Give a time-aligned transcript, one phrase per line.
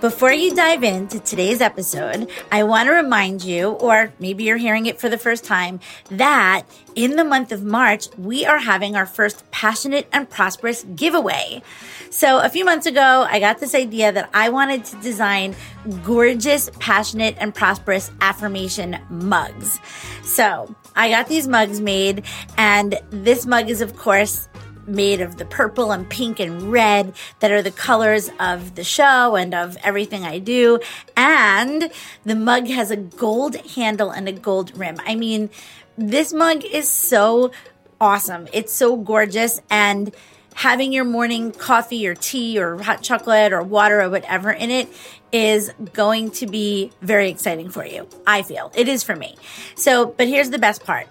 [0.00, 4.84] Before you dive into today's episode, I want to remind you, or maybe you're hearing
[4.84, 9.06] it for the first time, that in the month of March, we are having our
[9.06, 11.62] first Passionate and Prosperous giveaway.
[12.10, 15.56] So a few months ago, I got this idea that I wanted to design
[16.04, 19.80] gorgeous, passionate, and prosperous affirmation mugs.
[20.22, 22.26] So I got these mugs made,
[22.58, 24.46] and this mug is, of course,
[24.86, 29.36] made of the purple and pink and red that are the colors of the show
[29.36, 30.80] and of everything I do.
[31.16, 31.90] And
[32.24, 34.98] the mug has a gold handle and a gold rim.
[35.06, 35.50] I mean,
[35.98, 37.52] this mug is so
[38.00, 38.48] awesome.
[38.52, 40.14] It's so gorgeous and
[40.54, 44.88] having your morning coffee or tea or hot chocolate or water or whatever in it
[45.30, 48.08] is going to be very exciting for you.
[48.26, 49.36] I feel it is for me.
[49.74, 51.08] So, but here's the best part.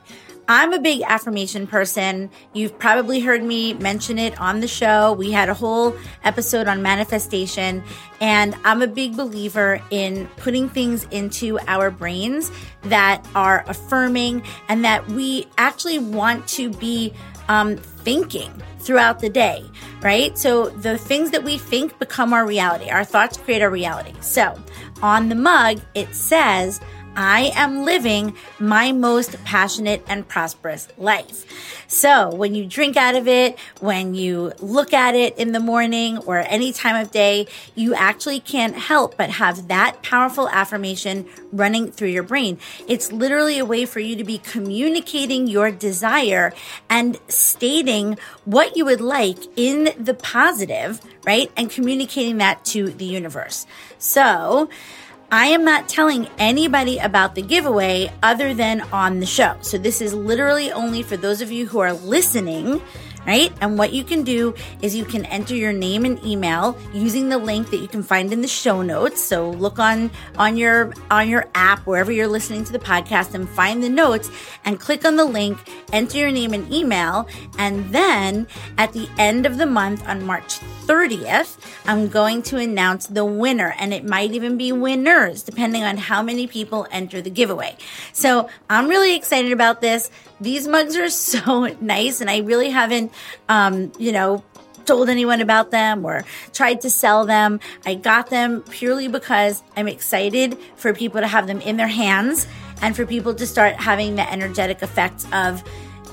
[0.48, 2.30] I'm a big affirmation person.
[2.54, 5.14] You've probably heard me mention it on the show.
[5.14, 7.84] We had a whole episode on manifestation,
[8.22, 12.52] and I'm a big believer in putting things into our brains
[12.84, 17.12] that are affirming and that we actually want to be
[17.48, 19.66] um, thinking throughout the day,
[20.02, 20.38] right?
[20.38, 22.90] So the things that we think become our reality.
[22.90, 24.14] Our thoughts create our reality.
[24.22, 24.56] So
[25.02, 26.80] on the mug, it says,
[27.16, 31.46] I am living my most passionate and prosperous life.
[31.88, 36.18] So when you drink out of it, when you look at it in the morning
[36.20, 41.92] or any time of day, you actually can't help but have that powerful affirmation running
[41.92, 42.58] through your brain.
[42.88, 46.54] It's literally a way for you to be communicating your desire
[46.90, 51.52] and stating what you would like in the positive, right?
[51.56, 53.66] And communicating that to the universe.
[53.98, 54.70] So,
[55.32, 59.58] I am not telling anybody about the giveaway other than on the show.
[59.62, 62.80] So this is literally only for those of you who are listening
[63.26, 63.52] right?
[63.62, 67.38] And what you can do is you can enter your name and email using the
[67.38, 69.24] link that you can find in the show notes.
[69.24, 73.48] So look on on your on your app wherever you're listening to the podcast and
[73.50, 74.30] find the notes
[74.64, 75.58] and click on the link,
[75.92, 77.28] enter your name and email,
[77.58, 78.48] and then
[78.78, 83.74] at the end of the month on March 30th, I'm going to announce the winner
[83.80, 87.76] and it might even be winners depending on how many people enter the giveaway.
[88.14, 90.12] So, I'm really excited about this.
[90.42, 93.12] These mugs are so nice and I really haven't,
[93.50, 94.44] um, you know,
[94.86, 96.24] told anyone about them or
[96.54, 97.60] tried to sell them.
[97.86, 102.48] I got them purely because I'm excited for people to have them in their hands
[102.82, 105.64] and for people to start having the energetic effects of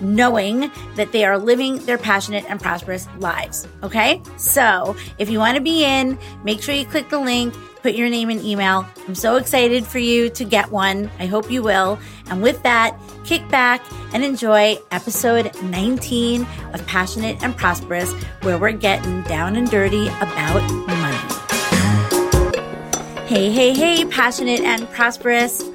[0.01, 3.67] knowing that they are living their passionate and prosperous lives.
[3.83, 4.21] Okay.
[4.37, 8.09] So if you want to be in, make sure you click the link put your
[8.09, 8.87] name and email.
[9.07, 11.11] I'm so excited for you to get one.
[11.19, 11.99] I hope you will.
[12.31, 18.73] And with that, kick back and enjoy episode 19 of Passionate and Prosperous, where we're
[18.73, 21.19] getting down and dirty about money.
[23.27, 25.63] Hey, hey, hey, passionate and prosperous.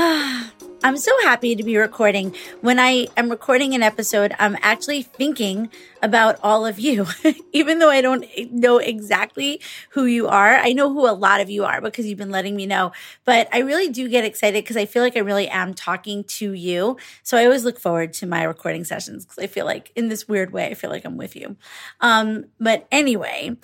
[0.00, 0.52] Ah.
[0.82, 2.34] I'm so happy to be recording.
[2.60, 5.70] When I am recording an episode, I'm actually thinking
[6.02, 7.06] about all of you,
[7.52, 9.60] even though I don't know exactly
[9.90, 10.56] who you are.
[10.56, 12.92] I know who a lot of you are because you've been letting me know,
[13.24, 16.52] but I really do get excited because I feel like I really am talking to
[16.52, 16.96] you.
[17.22, 20.28] So I always look forward to my recording sessions because I feel like in this
[20.28, 21.56] weird way, I feel like I'm with you.
[22.00, 23.56] Um, but anyway,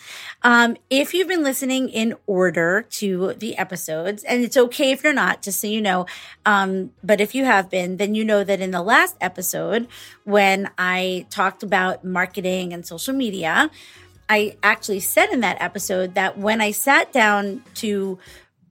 [0.43, 5.13] um, if you've been listening in order to the episodes, and it's okay if you're
[5.13, 6.07] not, just so you know,
[6.47, 9.89] um, but if you have been, then you know that in the last episode,
[10.25, 13.71] when I talked about marketing marketing and social media.
[14.31, 18.19] I actually said in that episode that when I sat down to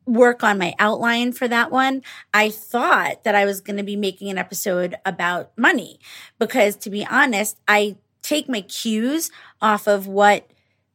[0.07, 2.01] work on my outline for that one,
[2.33, 5.99] I thought that I was going to be making an episode about money
[6.39, 9.29] because to be honest, I take my cues
[9.61, 10.49] off of what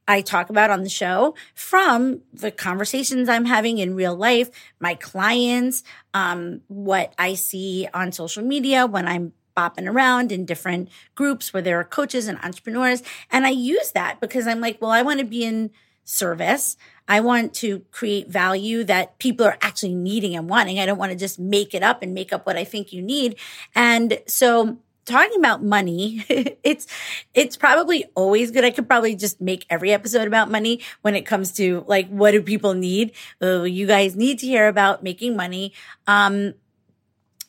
[0.09, 4.51] I talk about on the show from the conversations I'm having in real life,
[4.81, 10.89] my clients, um, what I see on social media when I'm bopping around in different
[11.17, 13.03] groups where there are coaches and entrepreneurs.
[13.31, 15.71] And I use that because I'm like, well, I want to be in
[16.05, 16.77] service.
[17.09, 20.79] I want to create value that people are actually needing and wanting.
[20.79, 23.03] I don't want to just make it up and make up what I think you
[23.03, 23.37] need.
[23.75, 26.25] And so talking about money,
[26.63, 26.87] it's
[27.35, 28.65] it's probably always good.
[28.65, 32.31] I could probably just make every episode about money when it comes to like what
[32.31, 33.13] do people need?
[33.43, 35.73] Uh, you guys need to hear about making money.
[36.07, 36.55] Um,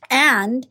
[0.10, 0.68] and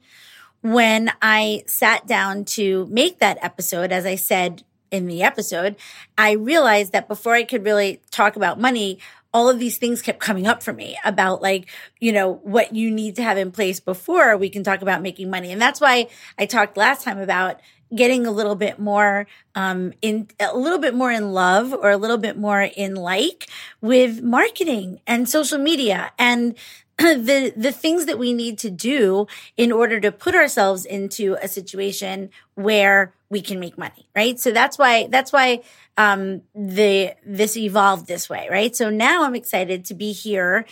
[0.62, 5.76] when I sat down to make that episode, as I said in the episode,
[6.16, 8.98] I realized that before I could really talk about money,
[9.32, 11.68] all of these things kept coming up for me about like,
[12.00, 15.30] you know, what you need to have in place before we can talk about making
[15.30, 15.52] money.
[15.52, 16.08] And that's why
[16.38, 17.60] I talked last time about
[17.94, 21.96] getting a little bit more um in a little bit more in love or a
[21.96, 23.46] little bit more in like
[23.80, 26.54] with marketing and social media and
[27.16, 31.46] the the things that we need to do in order to put ourselves into a
[31.46, 34.40] situation where we can make money, right?
[34.40, 35.62] So that's why that's why
[35.96, 38.74] um, the this evolved this way, right?
[38.74, 40.66] So now I'm excited to be here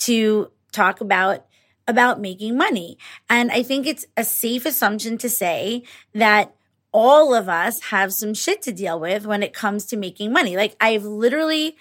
[0.00, 1.46] to talk about
[1.88, 2.98] about making money,
[3.30, 5.84] and I think it's a safe assumption to say
[6.14, 6.54] that
[6.92, 10.56] all of us have some shit to deal with when it comes to making money.
[10.56, 11.76] Like I've literally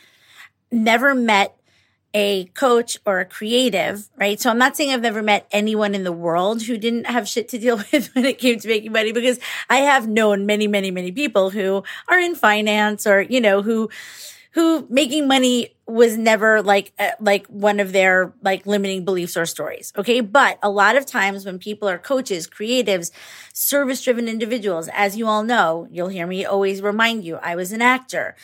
[0.72, 1.59] never met
[2.14, 4.40] a coach or a creative, right?
[4.40, 7.50] So I'm not saying I've never met anyone in the world who didn't have shit
[7.50, 9.40] to deal with when it came to making money because
[9.70, 13.90] I have known many, many, many people who are in finance or, you know, who,
[14.52, 19.46] who making money was never like, uh, like one of their like limiting beliefs or
[19.46, 19.94] stories.
[19.96, 20.22] Okay.
[20.22, 23.12] But a lot of times when people are coaches, creatives,
[23.54, 27.72] service driven individuals, as you all know, you'll hear me always remind you, I was
[27.72, 28.36] an actor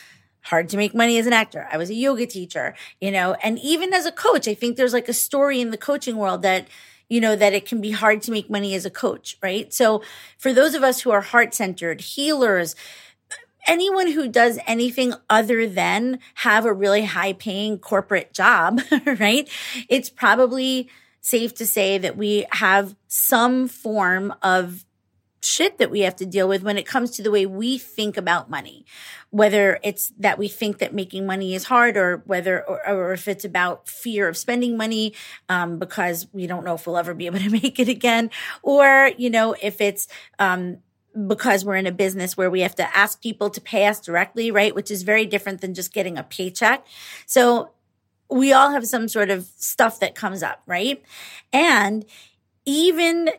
[0.46, 1.68] hard to make money as an actor.
[1.72, 4.94] I was a yoga teacher, you know, and even as a coach, I think there's
[4.94, 6.68] like a story in the coaching world that,
[7.10, 9.74] you know, that it can be hard to make money as a coach, right?
[9.74, 10.04] So
[10.38, 12.76] for those of us who are heart centered, healers,
[13.68, 18.82] anyone who does anything other than have a really high paying corporate job,
[19.20, 19.50] right?
[19.90, 20.90] It's probably
[21.22, 24.86] safe to say that we have some form of
[25.46, 28.18] shit that we have to deal with when it comes to the way we think
[28.18, 28.86] about money.
[29.30, 33.28] Whether it's that we think that making money is hard or whether, or, or if
[33.28, 35.14] it's about fear of spending money,
[35.50, 38.30] um, because we don't know if we'll ever be able to make it again.
[38.64, 40.08] Or, you know, if it's,
[40.40, 40.78] um,
[41.28, 44.52] because we're in a business where we have to ask people to pay us directly,
[44.52, 44.76] right?
[44.76, 46.86] Which is very different than just getting a paycheck.
[47.26, 47.72] So
[48.30, 51.02] we all have some sort of stuff that comes up, right?
[51.54, 52.06] And
[52.66, 53.30] even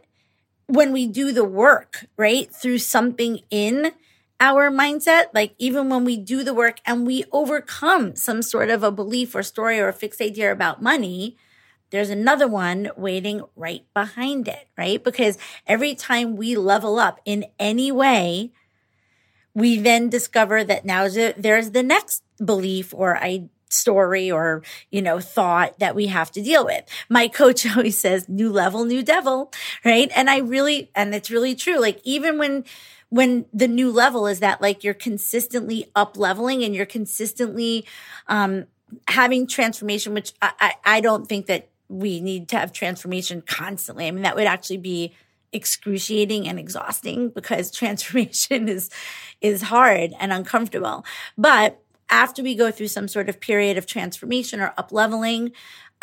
[0.67, 2.53] when we do the work, right?
[2.55, 3.93] Through something in
[4.41, 8.83] our mindset, like even when we do the work and we overcome some sort of
[8.83, 11.37] a belief or story or a fixed idea about money,
[11.91, 15.03] there's another one waiting right behind it, right?
[15.03, 18.51] Because every time we level up in any way,
[19.55, 25.21] we then discover that now there's the next belief or idea story or, you know,
[25.21, 26.85] thought that we have to deal with.
[27.09, 29.53] My coach always says, new level, new devil,
[29.85, 30.11] right?
[30.15, 31.81] And I really, and it's really true.
[31.81, 32.65] Like even when,
[33.09, 37.87] when the new level is that like you're consistently up leveling and you're consistently,
[38.29, 38.67] um,
[39.09, 44.07] having transformation, which I, I, I don't think that we need to have transformation constantly.
[44.07, 45.15] I mean, that would actually be
[45.53, 48.91] excruciating and exhausting because transformation is
[49.41, 51.05] is hard and uncomfortable.
[51.37, 55.53] But after we go through some sort of period of transformation or up leveling,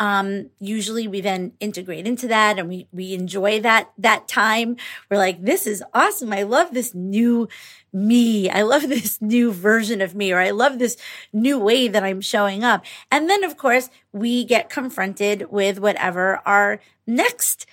[0.00, 4.76] um, usually we then integrate into that and we, we enjoy that, that time.
[5.08, 6.32] We're like, this is awesome.
[6.32, 7.48] I love this new
[7.92, 8.50] me.
[8.50, 10.96] I love this new version of me, or I love this
[11.32, 12.84] new way that I'm showing up.
[13.10, 17.66] And then, of course, we get confronted with whatever our next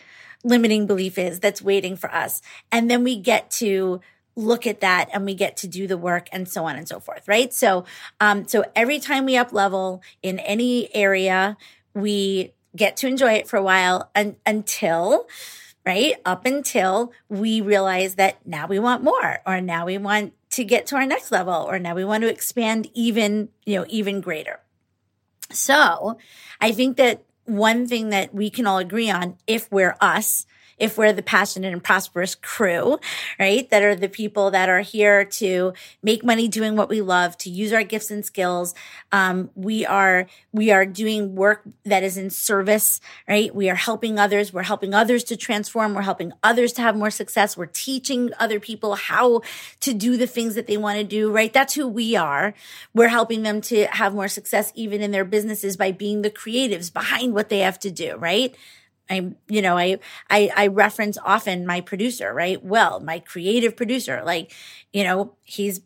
[0.43, 2.41] limiting belief is that's waiting for us.
[2.71, 3.99] And then we get to
[4.35, 6.99] look at that and we get to do the work and so on and so
[6.99, 7.53] forth right?
[7.53, 7.85] So
[8.19, 11.57] um so every time we up level in any area
[11.93, 15.27] we get to enjoy it for a while and until
[15.85, 20.63] right up until we realize that now we want more or now we want to
[20.63, 24.21] get to our next level or now we want to expand even you know even
[24.21, 24.59] greater.
[25.51, 26.17] So
[26.61, 30.45] i think that one thing that we can all agree on if we're us
[30.81, 32.99] if we're the passionate and prosperous crew,
[33.39, 33.69] right?
[33.69, 37.51] That are the people that are here to make money doing what we love, to
[37.51, 38.73] use our gifts and skills.
[39.11, 43.53] Um, we are, we are doing work that is in service, right?
[43.53, 44.51] We are helping others.
[44.51, 45.93] We're helping others to transform.
[45.93, 47.55] We're helping others to have more success.
[47.55, 49.41] We're teaching other people how
[49.81, 51.53] to do the things that they want to do, right?
[51.53, 52.55] That's who we are.
[52.95, 56.91] We're helping them to have more success even in their businesses by being the creatives
[56.91, 58.55] behind what they have to do, right?
[59.09, 62.63] I, you know, I, I, I reference often my producer, right?
[62.63, 64.53] Well, my creative producer, like,
[64.93, 65.81] you know, he's,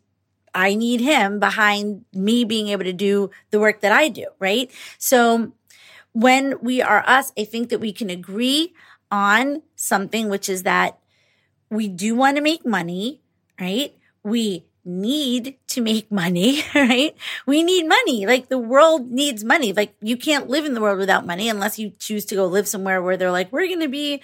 [0.54, 4.70] I need him behind me being able to do the work that I do, right?
[4.98, 5.52] So
[6.12, 8.74] when we are us, I think that we can agree
[9.10, 10.98] on something, which is that
[11.70, 13.22] we do want to make money,
[13.60, 13.94] right?
[14.24, 17.14] We need to make money, right?
[17.46, 18.26] We need money.
[18.26, 19.72] Like the world needs money.
[19.72, 22.68] Like you can't live in the world without money unless you choose to go live
[22.68, 24.22] somewhere where they're like, we're going to be,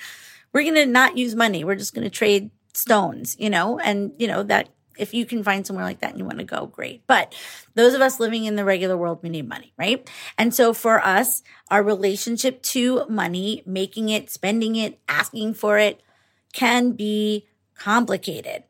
[0.53, 1.65] we're going to not use money.
[1.65, 5.43] We're just going to trade stones, you know, and you know, that if you can
[5.43, 7.07] find somewhere like that and you want to go, great.
[7.07, 7.35] But
[7.75, 10.09] those of us living in the regular world, we need money, right?
[10.39, 16.03] And so for us, our relationship to money, making it, spending it, asking for it
[16.53, 18.65] can be complicated.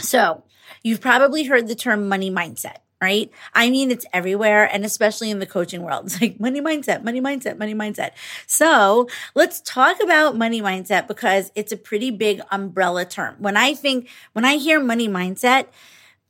[0.00, 0.44] So
[0.82, 3.30] You've probably heard the term money mindset, right?
[3.54, 6.04] I mean, it's everywhere and especially in the coaching world.
[6.06, 8.12] It's like money mindset, money mindset, money mindset.
[8.46, 13.36] So let's talk about money mindset because it's a pretty big umbrella term.
[13.38, 15.66] When I think, when I hear money mindset,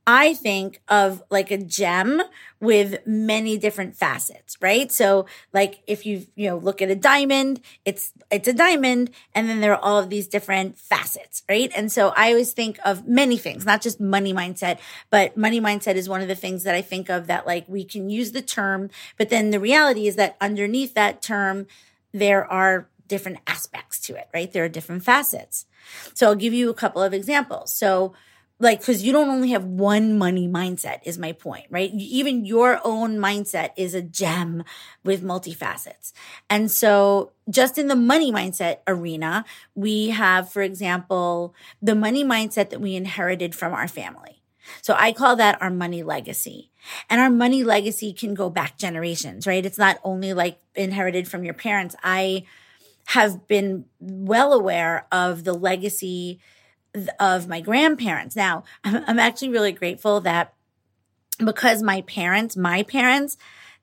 [0.07, 2.23] I think of like a gem
[2.59, 4.91] with many different facets, right?
[4.91, 9.49] So like if you, you know, look at a diamond, it's, it's a diamond and
[9.49, 11.71] then there are all of these different facets, right?
[11.77, 14.79] And so I always think of many things, not just money mindset,
[15.11, 17.85] but money mindset is one of the things that I think of that like we
[17.85, 21.67] can use the term, but then the reality is that underneath that term,
[22.13, 24.51] there are different aspects to it, right?
[24.53, 25.67] There are different facets.
[26.15, 27.75] So I'll give you a couple of examples.
[27.75, 28.15] So
[28.61, 31.91] like because you don't only have one money mindset is my point right?
[31.95, 34.63] Even your own mindset is a gem
[35.03, 36.13] with multifacets.
[36.49, 42.71] And so just in the money mindset arena we have for example the money mindset
[42.71, 44.43] that we inherited from our family.
[44.83, 46.71] So i call that our money legacy.
[47.09, 49.65] And our money legacy can go back generations right?
[49.65, 51.97] It's not only like inherited from your parents.
[52.05, 52.45] I
[53.07, 56.39] have been well aware of the legacy
[57.19, 58.37] of my grandparents.
[58.37, 60.55] Now, I'm actually really grateful that
[61.45, 63.37] because my parents, my parents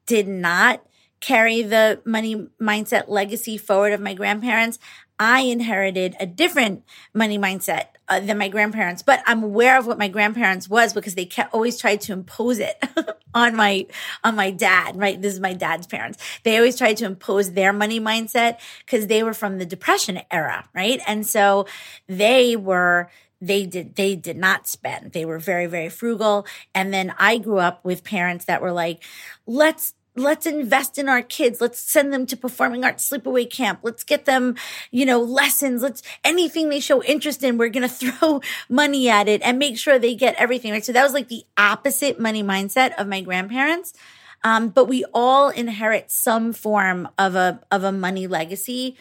[0.05, 0.83] did not
[1.19, 4.77] carry the money mindset legacy forward of my grandparents.
[5.19, 6.83] I inherited a different
[7.13, 11.15] money mindset uh, than my grandparents, but I'm aware of what my grandparents was because
[11.15, 12.81] they kept always tried to impose it
[13.33, 13.87] on my
[14.23, 14.95] on my dad.
[14.97, 16.17] Right, this is my dad's parents.
[16.43, 20.69] They always tried to impose their money mindset because they were from the depression era,
[20.73, 21.01] right?
[21.05, 21.67] And so
[22.07, 23.09] they were
[23.39, 27.59] they did they did not spend they were very very frugal and then i grew
[27.59, 29.03] up with parents that were like
[29.45, 34.03] let's let's invest in our kids let's send them to performing arts sleepaway camp let's
[34.03, 34.55] get them
[34.91, 39.27] you know lessons let's anything they show interest in we're going to throw money at
[39.27, 42.43] it and make sure they get everything right so that was like the opposite money
[42.43, 43.93] mindset of my grandparents
[44.43, 48.97] um, but we all inherit some form of a of a money legacy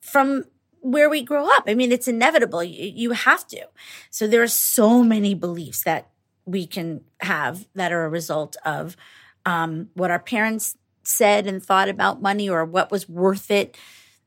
[0.00, 0.44] from
[0.82, 1.64] where we grow up.
[1.66, 2.62] I mean, it's inevitable.
[2.62, 3.66] You, you have to.
[4.10, 6.10] So there are so many beliefs that
[6.44, 8.96] we can have that are a result of
[9.44, 13.76] um, what our parents said and thought about money or what was worth it,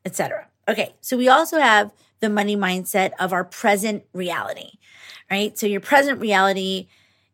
[0.03, 0.47] etc.
[0.67, 4.71] Okay, so we also have the money mindset of our present reality,
[5.29, 5.57] right?
[5.57, 6.87] So your present reality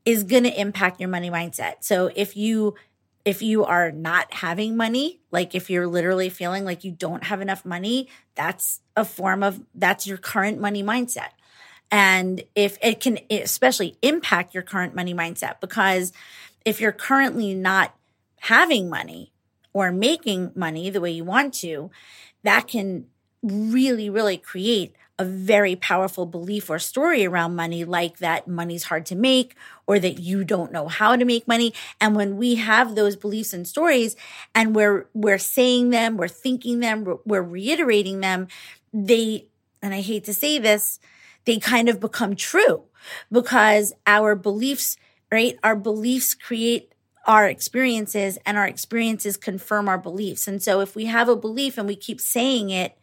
[0.05, 1.75] is going to impact your money mindset.
[1.81, 2.75] So if you
[3.23, 7.39] if you are not having money, like if you're literally feeling like you don't have
[7.39, 11.29] enough money, that's a form of that's your current money mindset.
[11.91, 16.13] And if it can especially impact your current money mindset, because
[16.65, 17.95] if you're currently not
[18.41, 19.31] having money
[19.73, 21.89] or making money the way you want to,
[22.43, 23.05] that can
[23.41, 29.05] really, really create a very powerful belief or story around money, like that money's hard
[29.05, 31.73] to make or that you don't know how to make money.
[31.99, 34.15] And when we have those beliefs and stories
[34.55, 38.47] and we're, we're saying them, we're thinking them, we're, reiterating them,
[38.91, 39.47] they,
[39.81, 40.99] and I hate to say this,
[41.45, 42.83] they kind of become true
[43.31, 44.97] because our beliefs,
[45.31, 45.57] right?
[45.63, 46.93] Our beliefs create
[47.25, 50.47] our experiences and our experiences confirm our beliefs.
[50.47, 52.97] And so if we have a belief and we keep saying it,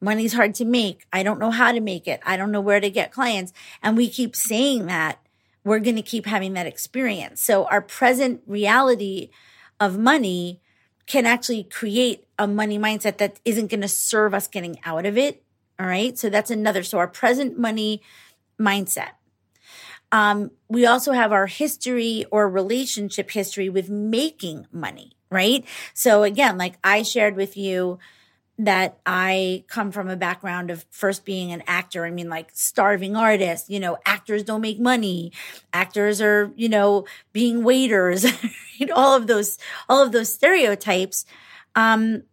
[0.00, 1.06] money's hard to make.
[1.12, 2.20] I don't know how to make it.
[2.26, 3.52] I don't know where to get clients.
[3.82, 5.18] And we keep saying that,
[5.64, 7.40] we're going to keep having that experience.
[7.40, 9.30] So our present reality
[9.78, 10.60] of money
[11.06, 15.16] can actually create a money mindset that isn't going to serve us getting out of
[15.16, 15.44] it
[15.78, 16.16] All right.
[16.18, 16.82] So that's another.
[16.82, 18.02] So our present money
[18.60, 19.10] mindset.
[20.12, 25.64] Um, we also have our history or relationship history with making money, right?
[25.94, 27.98] So again, like I shared with you
[28.58, 32.04] that I come from a background of first being an actor.
[32.04, 35.32] I mean, like starving artist, you know, actors don't make money.
[35.72, 38.26] Actors are, you know, being waiters,
[38.94, 41.24] all of those, all of those stereotypes.
[41.74, 42.24] Um,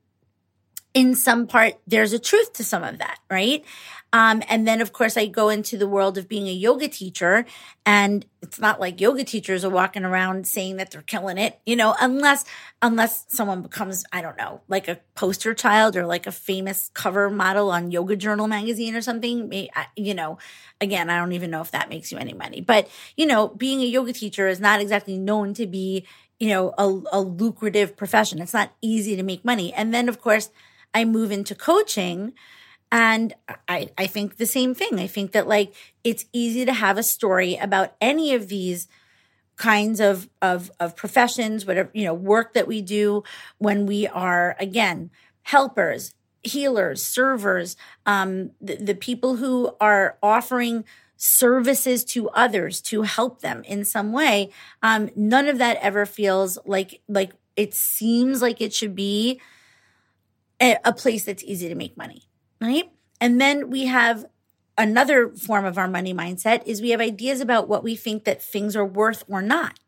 [0.93, 3.63] in some part, there's a truth to some of that, right?
[4.11, 7.45] Um, and then, of course, I go into the world of being a yoga teacher.
[7.85, 11.75] And it's not like yoga teachers are walking around saying that they're killing it, you
[11.75, 12.43] know, unless,
[12.81, 17.29] unless someone becomes, I don't know, like a poster child or like a famous cover
[17.29, 19.53] model on Yoga Journal magazine or something.
[19.95, 20.39] You know,
[20.81, 22.61] again, I don't even know if that makes you any money.
[22.61, 26.07] But, you know, being a yoga teacher is not exactly known to be,
[26.39, 28.41] you know, a, a lucrative profession.
[28.41, 29.71] It's not easy to make money.
[29.71, 30.49] And then, of course,
[30.93, 32.33] I move into coaching.
[32.91, 33.33] And
[33.67, 34.99] I, I think the same thing.
[34.99, 38.87] I think that like it's easy to have a story about any of these
[39.57, 43.23] kinds of, of, of professions, whatever, you know, work that we do
[43.57, 45.11] when we are, again,
[45.43, 50.85] helpers, healers, servers, um, the, the people who are offering
[51.17, 54.49] services to others to help them in some way.
[54.81, 59.41] Um, none of that ever feels like, like it seems like it should be
[60.61, 62.29] a, place that's easy to make money
[62.61, 62.91] right?
[63.21, 64.25] And then we have
[64.77, 68.41] another form of our money mindset is we have ideas about what we think that
[68.41, 69.79] things are worth or not.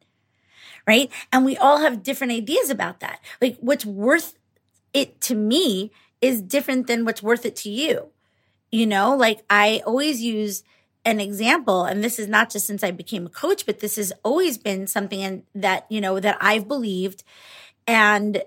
[0.88, 1.12] Right.
[1.32, 3.20] And we all have different ideas about that.
[3.40, 4.34] Like what's worth
[4.94, 8.10] it to me is different than what's worth it to you.
[8.72, 10.64] You know, like I always use
[11.04, 14.14] an example, and this is not just since I became a coach, but this has
[14.24, 17.24] always been something that, you know, that I've believed.
[17.86, 18.44] And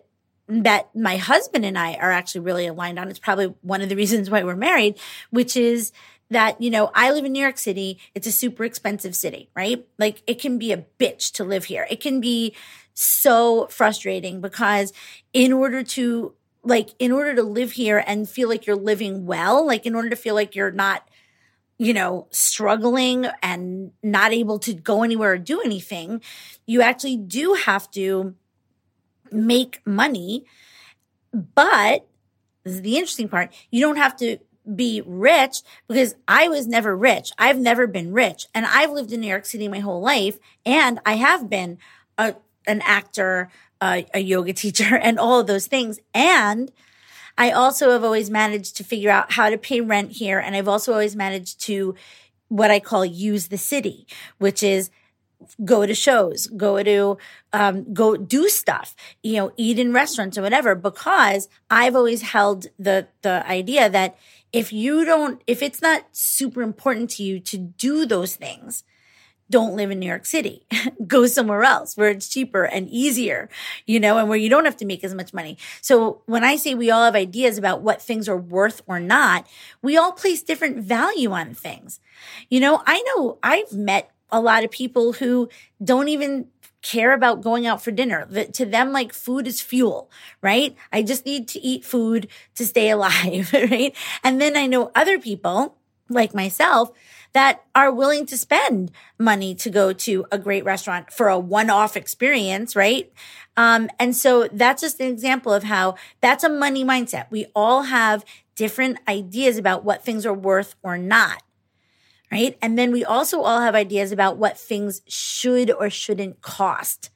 [0.48, 3.08] that my husband and I are actually really aligned on.
[3.08, 4.98] It's probably one of the reasons why we're married,
[5.30, 5.92] which is
[6.30, 7.98] that, you know, I live in New York City.
[8.14, 9.86] It's a super expensive city, right?
[9.98, 11.86] Like it can be a bitch to live here.
[11.90, 12.54] It can be
[12.94, 14.92] so frustrating because
[15.32, 19.66] in order to like in order to live here and feel like you're living well,
[19.66, 21.06] like in order to feel like you're not
[21.76, 26.22] you know, struggling and not able to go anywhere or do anything,
[26.66, 28.34] you actually do have to
[29.30, 30.44] make money.
[31.32, 32.06] But
[32.64, 33.52] the interesting part.
[33.70, 34.38] You don't have to
[34.74, 37.32] be rich because I was never rich.
[37.38, 40.98] I've never been rich and I've lived in New York City my whole life and
[41.04, 41.78] I have been
[42.16, 43.50] a, an actor,
[43.82, 46.00] a, a yoga teacher and all of those things.
[46.14, 46.72] And
[47.36, 50.38] I also have always managed to figure out how to pay rent here.
[50.38, 51.94] And I've also always managed to
[52.48, 54.06] what I call use the city,
[54.38, 54.90] which is
[55.64, 57.18] go to shows, go to,
[57.52, 62.66] um, go do stuff, you know, eat in restaurants or whatever, because I've always held
[62.78, 64.16] the, the idea that
[64.52, 68.84] if you don't, if it's not super important to you to do those things,
[69.50, 70.66] don't live in New York City.
[71.06, 73.48] Go somewhere else where it's cheaper and easier,
[73.86, 75.58] you know, and where you don't have to make as much money.
[75.80, 79.46] So when I say we all have ideas about what things are worth or not,
[79.82, 82.00] we all place different value on things.
[82.48, 85.48] You know, I know I've met a lot of people who
[85.82, 86.48] don't even
[86.82, 88.26] care about going out for dinner.
[88.26, 90.10] To them, like food is fuel,
[90.42, 90.76] right?
[90.92, 93.96] I just need to eat food to stay alive, right?
[94.22, 95.76] And then I know other people
[96.10, 96.90] like myself
[97.32, 101.96] that are willing to spend money to go to a great restaurant for a one-off
[101.96, 103.10] experience, right?
[103.56, 107.30] Um, and so that's just an example of how that's a money mindset.
[107.30, 108.24] We all have
[108.56, 111.42] different ideas about what things are worth or not
[112.34, 112.58] right?
[112.60, 117.10] And then we also all have ideas about what things should or shouldn't cost.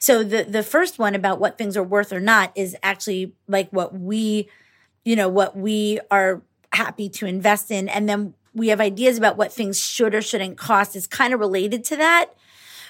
[0.00, 3.70] So the the first one about what things are worth or not is actually like
[3.70, 4.48] what we,
[5.04, 9.36] you know, what we are happy to invest in and then we have ideas about
[9.36, 12.30] what things should or shouldn't cost is kind of related to that,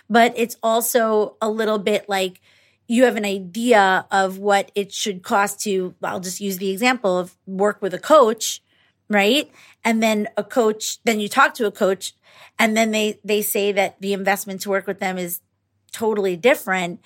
[0.09, 2.41] but it's also a little bit like
[2.89, 7.19] you have an idea of what it should cost to I'll just use the example
[7.19, 8.62] of work with a coach
[9.09, 9.51] right?
[9.85, 12.14] And then a coach, then you talk to a coach
[12.59, 15.40] and then they, they say that the investment to work with them is
[15.92, 17.01] totally different.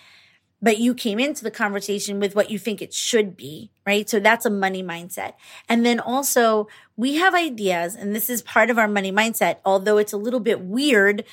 [0.62, 4.08] But you came into the conversation with what you think it should be, right?
[4.08, 5.34] So that's a money mindset.
[5.68, 9.96] And then also we have ideas and this is part of our money mindset, although
[9.96, 11.24] it's a little bit weird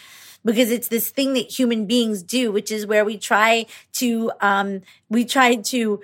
[0.45, 4.82] because it's this thing that human beings do, which is where we try to, um,
[5.10, 5.99] we try to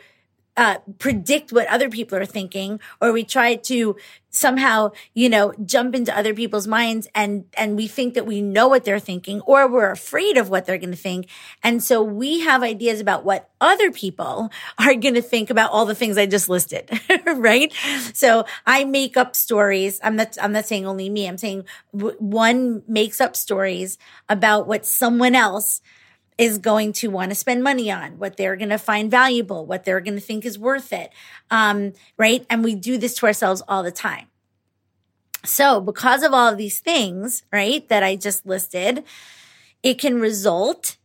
[0.57, 3.95] uh, predict what other people are thinking or we try to
[4.33, 8.67] somehow, you know, jump into other people's minds and, and we think that we know
[8.67, 11.29] what they're thinking or we're afraid of what they're going to think.
[11.61, 15.85] And so we have ideas about what other people are going to think about all
[15.85, 16.89] the things I just listed,
[17.25, 17.71] right?
[18.13, 19.99] So I make up stories.
[20.03, 21.27] I'm not, I'm not saying only me.
[21.27, 21.65] I'm saying
[21.95, 25.79] w- one makes up stories about what someone else
[26.37, 29.85] is going to want to spend money on, what they're going to find valuable, what
[29.85, 31.11] they're going to think is worth it.
[31.51, 32.45] Um, right.
[32.49, 34.27] And we do this to ourselves all the time.
[35.45, 39.03] So because of all of these things, right, that I just listed,
[39.81, 40.97] it can result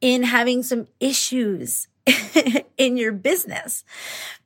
[0.00, 1.88] in having some issues
[2.76, 3.84] in your business.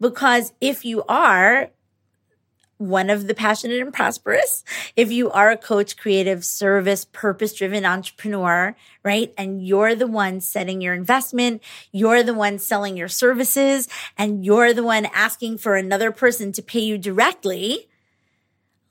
[0.01, 1.71] Because if you are
[2.79, 4.63] one of the passionate and prosperous.
[4.97, 9.33] If you are a coach, creative, service, purpose driven entrepreneur, right?
[9.39, 11.63] And you're the one setting your investment.
[11.91, 16.63] You're the one selling your services and you're the one asking for another person to
[16.63, 17.89] pay you directly.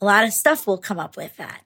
[0.02, 1.62] A lot of stuff will come up with that,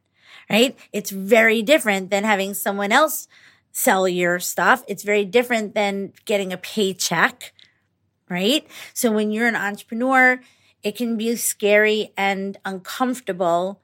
[0.49, 0.77] right?
[0.91, 3.27] It's very different than having someone else
[3.71, 4.83] sell your stuff.
[4.87, 7.53] It's very different than getting a paycheck,
[8.29, 8.67] right?
[8.93, 10.41] So when you're an entrepreneur,
[10.83, 13.81] it can be scary and uncomfortable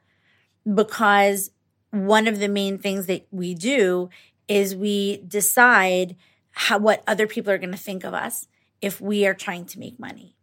[0.72, 1.50] because
[1.90, 4.08] one of the main things that we do
[4.48, 6.16] is we decide
[6.50, 8.46] how what other people are going to think of us
[8.80, 10.34] if we are trying to make money.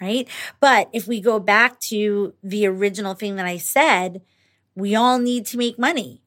[0.00, 0.28] Right?
[0.58, 4.22] But if we go back to the original thing that I said,
[4.74, 6.22] we all need to make money.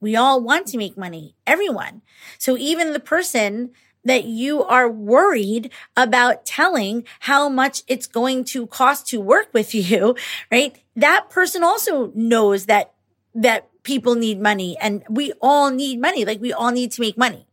[0.00, 1.36] We all want to make money.
[1.46, 2.02] Everyone.
[2.38, 3.70] So even the person
[4.04, 9.74] that you are worried about telling how much it's going to cost to work with
[9.90, 10.14] you,
[10.50, 10.76] right?
[10.96, 12.92] That person also knows that,
[13.34, 16.24] that people need money and we all need money.
[16.24, 17.46] Like we all need to make money.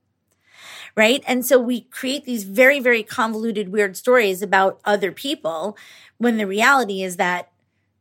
[0.96, 1.24] Right.
[1.28, 5.78] And so we create these very, very convoluted, weird stories about other people
[6.18, 7.52] when the reality is that,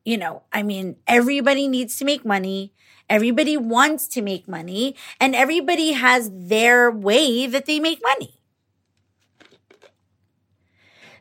[0.04, 2.72] you know, I mean, everybody needs to make money.
[3.08, 8.38] Everybody wants to make money and everybody has their way that they make money.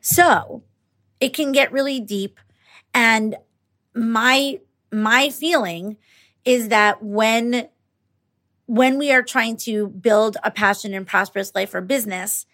[0.08, 0.64] So
[1.20, 2.40] it can get really deep.
[2.94, 3.36] And
[3.94, 5.98] my, my feeling
[6.46, 7.68] is that when,
[8.68, 12.46] when we are trying to build a passion and prosperous life or business,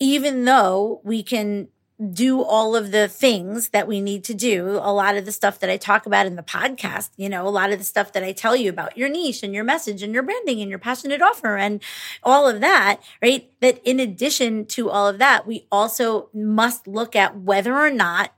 [0.00, 1.68] even though we can
[2.12, 4.78] do all of the things that we need to do.
[4.80, 7.50] A lot of the stuff that I talk about in the podcast, you know, a
[7.50, 10.14] lot of the stuff that I tell you about your niche and your message and
[10.14, 11.82] your branding and your passionate offer and
[12.22, 13.50] all of that, right?
[13.60, 18.32] That in addition to all of that, we also must look at whether or not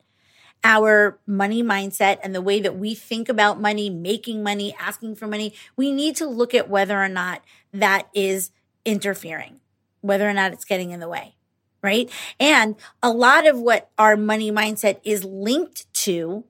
[0.64, 5.26] our money mindset and the way that we think about money, making money, asking for
[5.26, 7.42] money, we need to look at whether or not
[7.72, 8.50] that is
[8.84, 9.60] interfering,
[10.00, 11.34] whether or not it's getting in the way
[11.82, 12.10] right?
[12.38, 16.44] And a lot of what our money mindset is linked to,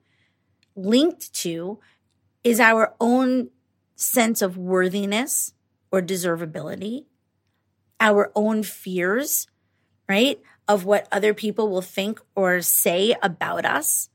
[0.75, 1.79] linked to
[2.43, 3.49] is our own
[3.95, 5.53] sense of worthiness
[5.91, 7.05] or deservability,
[7.99, 9.47] our own fears,
[10.09, 10.41] right?
[10.67, 14.09] Of what other people will think or say about us.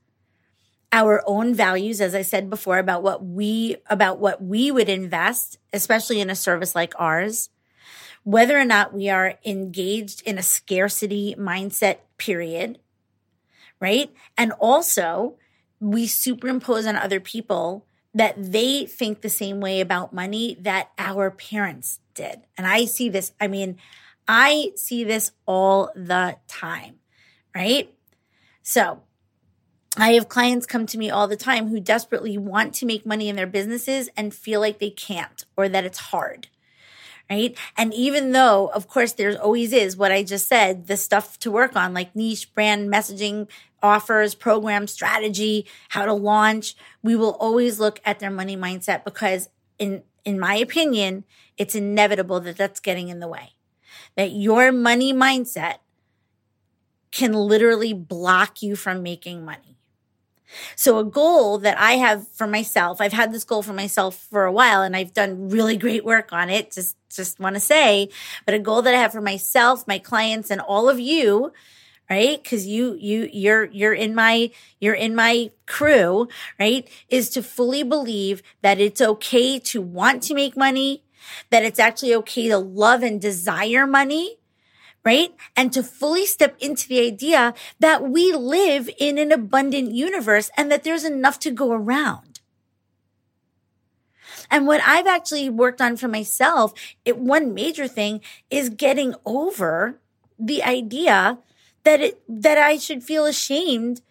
[0.91, 5.57] Our own values, as I said before, about what we, about what we would invest,
[5.73, 7.49] especially in a service like ours
[8.27, 12.77] whether or not we are engaged in a scarcity mindset period,
[13.79, 14.13] right?
[14.37, 15.37] And also
[15.79, 21.31] we superimpose on other people that they think the same way about money that our
[21.31, 22.41] parents did.
[22.57, 23.77] And I see this, I mean,
[24.27, 26.95] I see this all the time,
[27.55, 27.93] right?
[28.61, 29.03] So
[29.95, 33.29] I have clients come to me all the time who desperately want to make money
[33.29, 36.49] in their businesses and feel like they can't or that it's hard
[37.29, 37.57] right?
[37.75, 41.51] And even though, of course, there's always is what I just said, the stuff to
[41.51, 43.47] work on, like niche brand messaging,
[43.81, 49.49] offers, program strategy, how to launch, we will always look at their money mindset because
[49.77, 51.23] in, in my opinion,
[51.57, 53.53] it's inevitable that that's getting in the way.
[54.15, 55.75] That your money mindset
[57.11, 59.77] can literally block you from making money.
[60.75, 64.45] So a goal that I have for myself, I've had this goal for myself for
[64.45, 66.71] a while and I've done really great work on it.
[66.71, 68.09] Just, just want to say,
[68.45, 71.51] but a goal that I have for myself, my clients and all of you,
[72.09, 72.43] right?
[72.43, 76.27] Cause you, you, you're, you're in my, you're in my crew,
[76.59, 76.87] right?
[77.09, 81.03] Is to fully believe that it's okay to want to make money,
[81.49, 84.37] that it's actually okay to love and desire money,
[85.07, 85.33] right?
[85.55, 90.69] And to fully step into the idea that we live in an abundant universe and
[90.69, 92.41] that there's enough to go around.
[94.51, 96.73] And what I've actually worked on for myself,
[97.05, 99.97] it, one major thing is getting over
[100.37, 101.37] the idea
[101.85, 104.01] that it that I should feel ashamed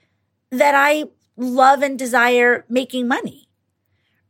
[0.51, 1.05] that I
[1.37, 3.49] love and desire making money.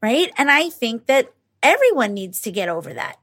[0.02, 0.32] Right?
[0.36, 3.20] And I think that everyone needs to get over that.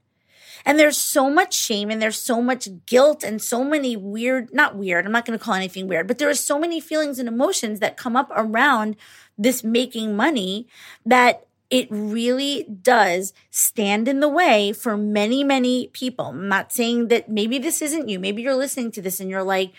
[0.65, 4.76] And there's so much shame and there's so much guilt and so many weird, not
[4.76, 7.28] weird, I'm not going to call anything weird, but there are so many feelings and
[7.28, 8.95] emotions that come up around
[9.38, 10.67] this making money
[11.06, 16.28] that it really does stand in the way for many, many people.
[16.28, 18.19] I'm not saying that maybe this isn't you.
[18.19, 19.73] Maybe you're listening to this and you're like,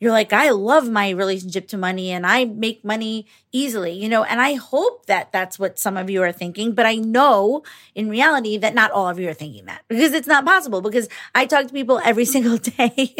[0.00, 4.22] you're like, I love my relationship to money and I make money easily, you know,
[4.22, 8.08] and I hope that that's what some of you are thinking, but I know in
[8.08, 11.46] reality that not all of you are thinking that because it's not possible because I
[11.46, 13.16] talk to people every single day,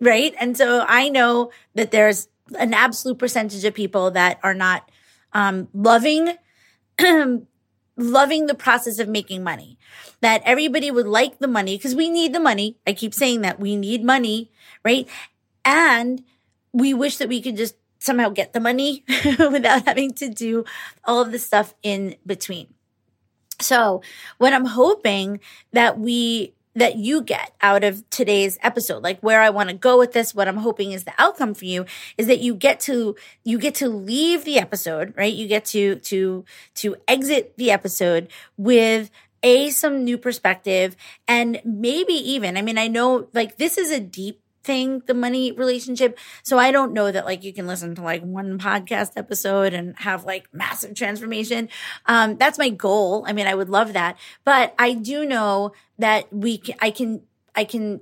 [0.00, 0.34] right?
[0.40, 2.28] And so I know that there's
[2.58, 4.90] an absolute percentage of people that are not
[5.32, 6.36] um, loving
[7.96, 9.78] loving the process of making money.
[10.20, 12.78] That everybody would like the money because we need the money.
[12.86, 14.50] I keep saying that we need money,
[14.84, 15.06] right?
[15.64, 16.22] And
[16.72, 19.04] we wish that we could just somehow get the money
[19.38, 20.64] without having to do
[21.04, 22.68] all of the stuff in between.
[23.60, 24.02] So,
[24.38, 25.40] what I'm hoping
[25.72, 29.98] that we that you get out of today's episode like where i want to go
[29.98, 31.84] with this what i'm hoping is the outcome for you
[32.18, 35.96] is that you get to you get to leave the episode right you get to
[35.96, 39.10] to to exit the episode with
[39.42, 40.96] a some new perspective
[41.28, 45.52] and maybe even i mean i know like this is a deep thing, the money
[45.52, 46.18] relationship.
[46.42, 49.96] So I don't know that like you can listen to like one podcast episode and
[49.98, 51.68] have like massive transformation.
[52.06, 53.24] Um, that's my goal.
[53.26, 57.22] I mean, I would love that, but I do know that we can, I can,
[57.54, 58.00] I can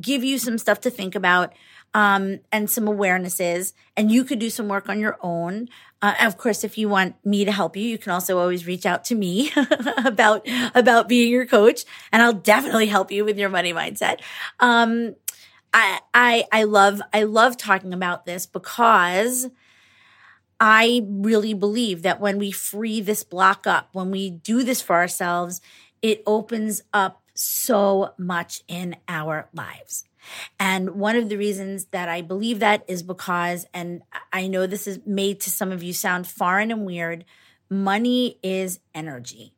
[0.00, 1.54] give you some stuff to think about.
[1.92, 5.68] Um, and some awarenesses, and you could do some work on your own.
[6.00, 8.86] Uh, of course, if you want me to help you, you can also always reach
[8.86, 9.50] out to me
[10.04, 10.46] about
[10.76, 14.20] about being your coach, and I'll definitely help you with your money mindset.
[14.60, 15.16] Um,
[15.72, 19.48] I, I, I love, I love talking about this because
[20.58, 24.96] I really believe that when we free this block up, when we do this for
[24.96, 25.60] ourselves,
[26.02, 30.04] it opens up so much in our lives.
[30.58, 34.02] And one of the reasons that I believe that is because, and
[34.32, 37.24] I know this is made to some of you sound foreign and weird,
[37.70, 39.54] money is energy.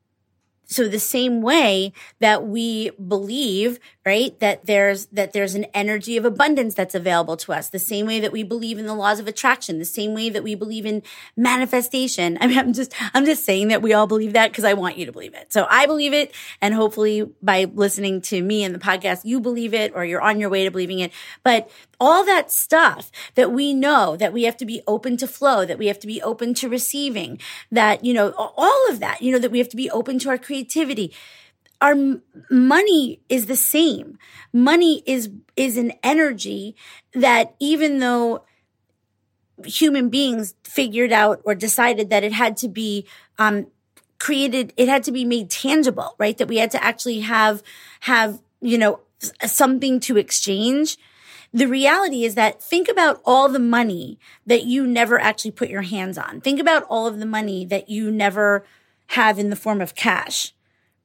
[0.67, 6.25] So the same way that we believe, right, that there's, that there's an energy of
[6.25, 9.29] abundance that's available to us, the same way that we believe in the laws of
[9.29, 11.03] attraction, the same way that we believe in
[11.37, 12.39] manifestation.
[12.41, 14.97] I mean, I'm just, I'm just saying that we all believe that because I want
[14.97, 15.53] you to believe it.
[15.53, 16.33] So I believe it.
[16.61, 20.41] And hopefully by listening to me and the podcast, you believe it or you're on
[20.41, 21.13] your way to believing it.
[21.43, 21.71] But
[22.03, 25.79] all that stuff that we know that we have to be open to flow, that
[25.79, 27.39] we have to be open to receiving,
[27.71, 30.29] that, you know, all of that, you know, that we have to be open to
[30.29, 31.15] our creativity.
[31.81, 31.95] Our
[32.51, 34.19] money is the same.
[34.53, 36.75] Money is, is an energy
[37.15, 38.45] that even though
[39.65, 43.07] human beings figured out or decided that it had to be,
[43.39, 43.69] um,
[44.19, 46.37] created, it had to be made tangible, right?
[46.37, 47.63] That we had to actually have,
[48.01, 48.99] have, you know,
[49.47, 50.99] something to exchange
[51.53, 55.83] the reality is that think about all the money that you never actually put your
[55.83, 56.41] hands on.
[56.41, 58.65] Think about all of the money that you never
[59.09, 60.55] have in the form of cash,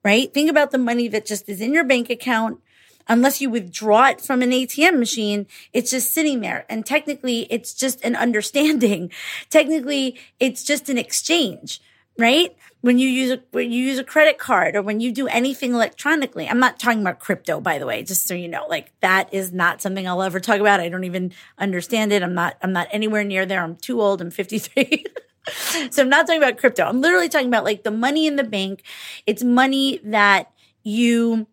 [0.04, 0.34] right?
[0.34, 2.62] Think about the money that just is in your bank account.
[3.10, 6.66] Unless you withdraw it from an ATM machine, it's just sitting there.
[6.70, 9.12] And technically, it's just an understanding.
[9.50, 11.82] technically, it's just an exchange,
[12.18, 12.56] right?
[12.82, 15.74] When you use a when you use a credit card or when you do anything
[15.74, 16.48] electronically.
[16.48, 18.66] I'm not talking about crypto, by the way, just so you know.
[18.70, 20.80] Like that is not something I'll ever talk about.
[20.80, 22.24] I don't even understand it.
[22.24, 23.64] I'm not I'm not anywhere near there.
[23.64, 24.22] I'm too old.
[24.22, 25.06] I'm 53.
[25.90, 26.86] so I'm not talking about crypto.
[26.86, 28.84] I'm literally talking about like the money in the bank.
[29.26, 30.52] It's money that
[30.84, 31.48] you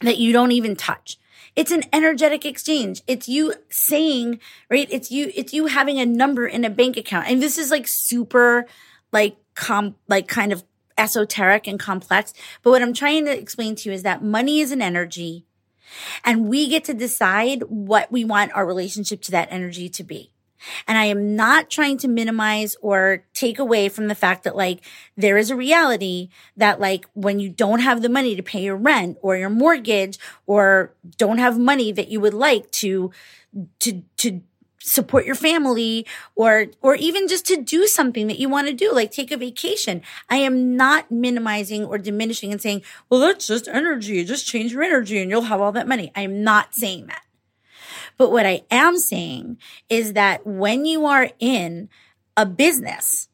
[0.00, 1.18] that you don't even touch.
[1.56, 3.02] It's an energetic exchange.
[3.06, 4.88] It's you saying, right?
[4.90, 7.28] It's you, it's you having a number in a bank account.
[7.28, 8.66] And this is like super
[9.12, 10.64] like com, like kind of
[10.98, 12.34] esoteric and complex.
[12.62, 15.46] But what I'm trying to explain to you is that money is an energy
[16.24, 20.32] and we get to decide what we want our relationship to that energy to be.
[20.86, 24.80] And I am not trying to minimize or take away from the fact that like
[25.16, 28.76] there is a reality that like when you don't have the money to pay your
[28.76, 33.10] rent or your mortgage or don't have money that you would like to
[33.78, 34.42] to to
[34.82, 38.92] support your family or or even just to do something that you want to do
[38.92, 40.02] like take a vacation.
[40.28, 44.24] I am not minimizing or diminishing and saying well that's just energy.
[44.24, 46.10] Just change your energy and you'll have all that money.
[46.14, 47.22] I am not saying that.
[48.16, 51.88] But what i am saying is that when you are in
[52.36, 53.29] a business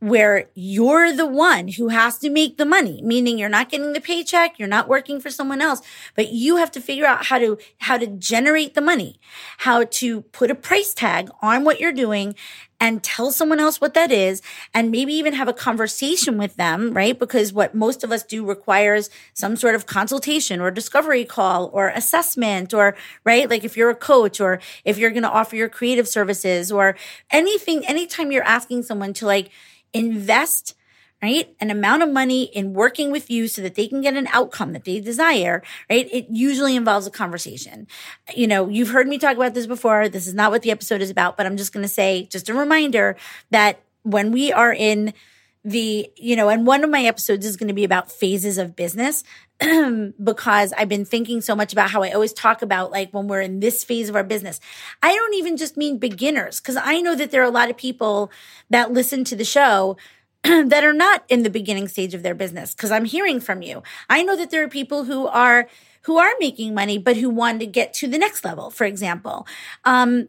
[0.00, 4.00] where you're the one who has to make the money, meaning you're not getting the
[4.00, 5.82] paycheck, you're not working for someone else,
[6.14, 9.18] but you have to figure out how to, how to generate the money,
[9.58, 12.34] how to put a price tag on what you're doing
[12.80, 14.40] and tell someone else what that is
[14.72, 17.18] and maybe even have a conversation with them, right?
[17.18, 21.88] Because what most of us do requires some sort of consultation or discovery call or
[21.88, 23.50] assessment or, right?
[23.50, 26.96] Like if you're a coach or if you're going to offer your creative services or
[27.30, 29.50] anything, anytime you're asking someone to like,
[29.92, 30.74] invest
[31.22, 31.54] right?
[31.60, 34.72] An amount of money in working with you so that they can get an outcome
[34.72, 36.08] that they desire, right?
[36.12, 37.88] It usually involves a conversation.
[38.34, 40.08] You know, you've heard me talk about this before.
[40.08, 42.48] This is not what the episode is about, but I'm just going to say, just
[42.48, 43.16] a reminder
[43.50, 45.12] that when we are in
[45.64, 48.76] the, you know, and one of my episodes is going to be about phases of
[48.76, 49.24] business
[50.22, 53.40] because I've been thinking so much about how I always talk about like when we're
[53.40, 54.60] in this phase of our business.
[55.02, 57.76] I don't even just mean beginners because I know that there are a lot of
[57.76, 58.30] people
[58.70, 59.96] that listen to the show
[60.42, 63.82] that are not in the beginning stage of their business because I'm hearing from you.
[64.08, 65.68] I know that there are people who are
[66.02, 69.46] who are making money but who want to get to the next level, for example.
[69.84, 70.28] Um,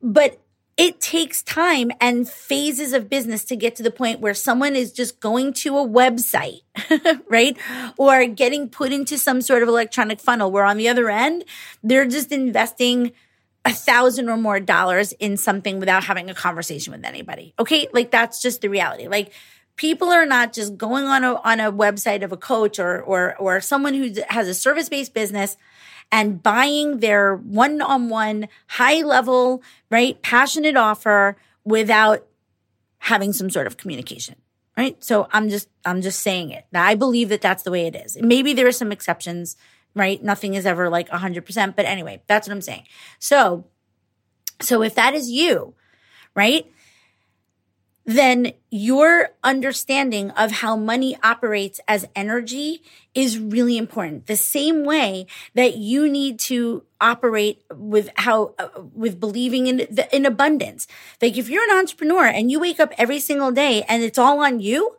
[0.00, 0.40] but
[0.76, 4.92] it takes time and phases of business to get to the point where someone is
[4.92, 6.60] just going to a website,
[7.30, 7.56] right?
[7.96, 11.44] Or getting put into some sort of electronic funnel where on the other end,
[11.82, 13.12] they're just investing
[13.64, 17.54] a thousand or more dollars in something without having a conversation with anybody.
[17.58, 17.88] Okay.
[17.92, 19.08] Like that's just the reality.
[19.08, 19.32] Like
[19.76, 23.34] people are not just going on a, on a website of a coach or, or,
[23.38, 25.56] or someone who has a service based business
[26.12, 32.26] and buying their one on one high level, right, passionate offer without
[32.98, 34.36] having some sort of communication.
[34.76, 35.02] Right.
[35.02, 36.66] So I'm just, I'm just saying it.
[36.74, 38.18] I believe that that's the way it is.
[38.20, 39.56] Maybe there are some exceptions,
[39.94, 40.22] right?
[40.22, 41.76] Nothing is ever like a hundred percent.
[41.76, 42.84] But anyway, that's what I'm saying.
[43.18, 43.64] So,
[44.60, 45.74] so if that is you,
[46.34, 46.70] right?
[48.06, 52.82] Then your understanding of how money operates as energy
[53.14, 54.26] is really important.
[54.26, 60.08] The same way that you need to operate with how, uh, with believing in the,
[60.14, 60.86] in abundance.
[61.20, 64.38] Like if you're an entrepreneur and you wake up every single day and it's all
[64.38, 64.96] on you,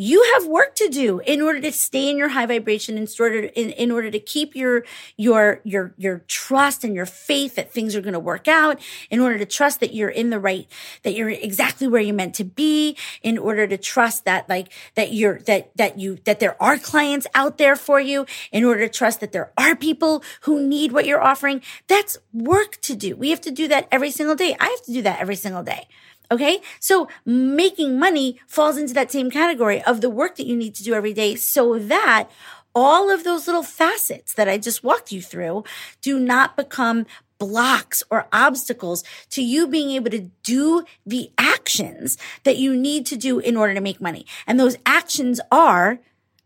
[0.00, 3.42] you have work to do in order to stay in your high vibration in order
[3.42, 4.82] to, in, in order to keep your
[5.18, 9.20] your your your trust and your faith that things are going to work out in
[9.20, 10.66] order to trust that you're in the right
[11.02, 15.12] that you're exactly where you're meant to be in order to trust that like that
[15.12, 18.88] you're that that you that there are clients out there for you in order to
[18.88, 21.60] trust that there are people who need what you're offering.
[21.88, 23.16] That's work to do.
[23.16, 24.56] We have to do that every single day.
[24.58, 25.88] I have to do that every single day
[26.30, 26.60] Okay.
[26.78, 30.84] So making money falls into that same category of the work that you need to
[30.84, 32.28] do every day so that
[32.74, 35.64] all of those little facets that I just walked you through
[36.00, 37.06] do not become
[37.38, 43.16] blocks or obstacles to you being able to do the actions that you need to
[43.16, 44.26] do in order to make money.
[44.46, 45.98] And those actions are,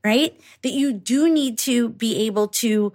[0.05, 2.93] right, that you do need to be able to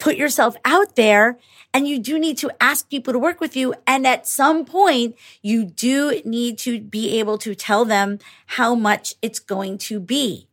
[0.00, 1.38] put yourself out there
[1.72, 3.74] and you do need to ask people to work with you.
[3.86, 9.14] And at some point, you do need to be able to tell them how much
[9.22, 10.48] it's going to be.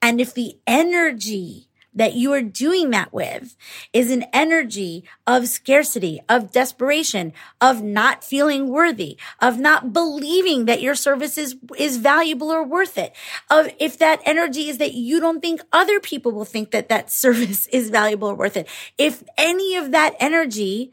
[0.00, 1.67] And if the energy
[1.98, 3.56] that you are doing that with
[3.92, 10.80] is an energy of scarcity, of desperation, of not feeling worthy, of not believing that
[10.80, 13.14] your service is, is valuable or worth it.
[13.50, 17.10] Of if that energy is that you don't think other people will think that that
[17.18, 18.68] service is valuable or worth it.
[18.96, 20.92] If any of that energy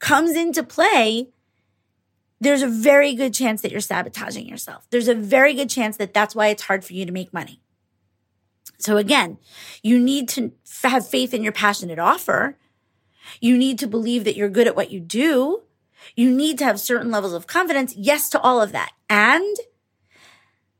[0.00, 1.28] comes into play,
[2.40, 4.84] there's a very good chance that you're sabotaging yourself.
[4.90, 7.60] There's a very good chance that that's why it's hard for you to make money.
[8.82, 9.38] So again,
[9.82, 12.58] you need to have faith in your passionate offer.
[13.40, 15.62] You need to believe that you're good at what you do.
[16.16, 17.94] You need to have certain levels of confidence.
[17.96, 18.90] Yes to all of that.
[19.08, 19.56] And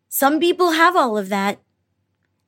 [0.08, 1.60] some people have all of that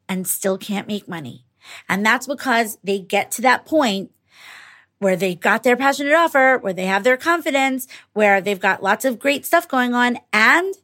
[0.08, 1.46] and still can't make money.
[1.88, 4.10] And that's because they get to that point
[4.98, 9.04] where they've got their passionate offer, where they have their confidence, where they've got lots
[9.04, 10.74] of great stuff going on and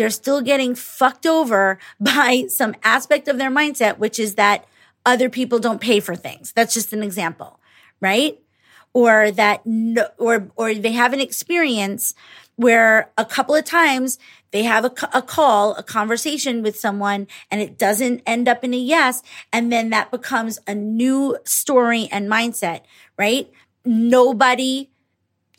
[0.00, 4.66] they're still getting fucked over by some aspect of their mindset, which is that
[5.04, 6.52] other people don't pay for things.
[6.52, 7.60] That's just an example,
[8.00, 8.40] right?
[8.94, 12.14] Or that, no, or, or they have an experience
[12.56, 14.18] where a couple of times
[14.52, 18.72] they have a, a call, a conversation with someone and it doesn't end up in
[18.72, 19.22] a yes.
[19.52, 22.82] And then that becomes a new story and mindset,
[23.18, 23.50] right?
[23.84, 24.90] Nobody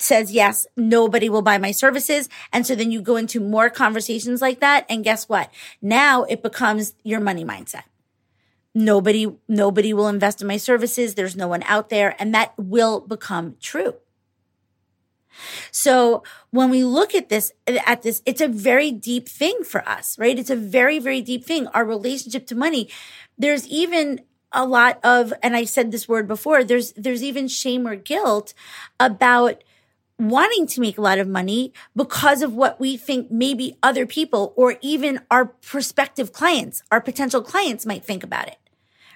[0.01, 2.29] says yes, nobody will buy my services.
[2.51, 4.85] And so then you go into more conversations like that.
[4.89, 5.51] And guess what?
[5.81, 7.83] Now it becomes your money mindset.
[8.73, 11.15] Nobody, nobody will invest in my services.
[11.15, 12.15] There's no one out there.
[12.19, 13.95] And that will become true.
[15.71, 20.17] So when we look at this, at this, it's a very deep thing for us,
[20.19, 20.37] right?
[20.37, 21.67] It's a very, very deep thing.
[21.67, 22.89] Our relationship to money.
[23.37, 27.88] There's even a lot of, and I said this word before, there's, there's even shame
[27.88, 28.53] or guilt
[28.99, 29.63] about
[30.30, 34.53] wanting to make a lot of money because of what we think maybe other people
[34.55, 38.57] or even our prospective clients, our potential clients might think about it,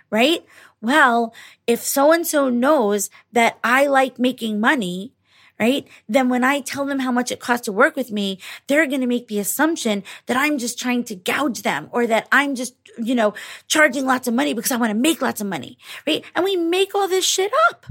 [0.10, 0.46] right?
[0.82, 1.34] Well,
[1.68, 5.14] if so and so knows that I like making money,
[5.60, 5.88] right?
[6.10, 9.02] Then when I tell them how much it costs to work with me, they're going
[9.02, 12.76] to make the assumption that I'm just trying to gouge them or that I'm just,
[12.98, 13.34] you know,
[13.68, 16.24] charging lots of money because I want to make lots of money, right?
[16.36, 17.86] And we make all this shit up.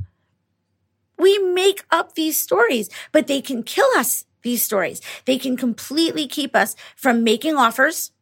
[1.18, 5.00] We make up these stories, but they can kill us, these stories.
[5.24, 8.12] They can completely keep us from making offers.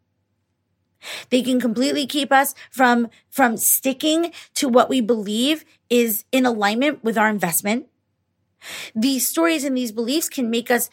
[1.31, 7.03] They can completely keep us from, from sticking to what we believe is in alignment
[7.03, 7.87] with our investment.
[8.95, 10.91] These stories and these beliefs can make us,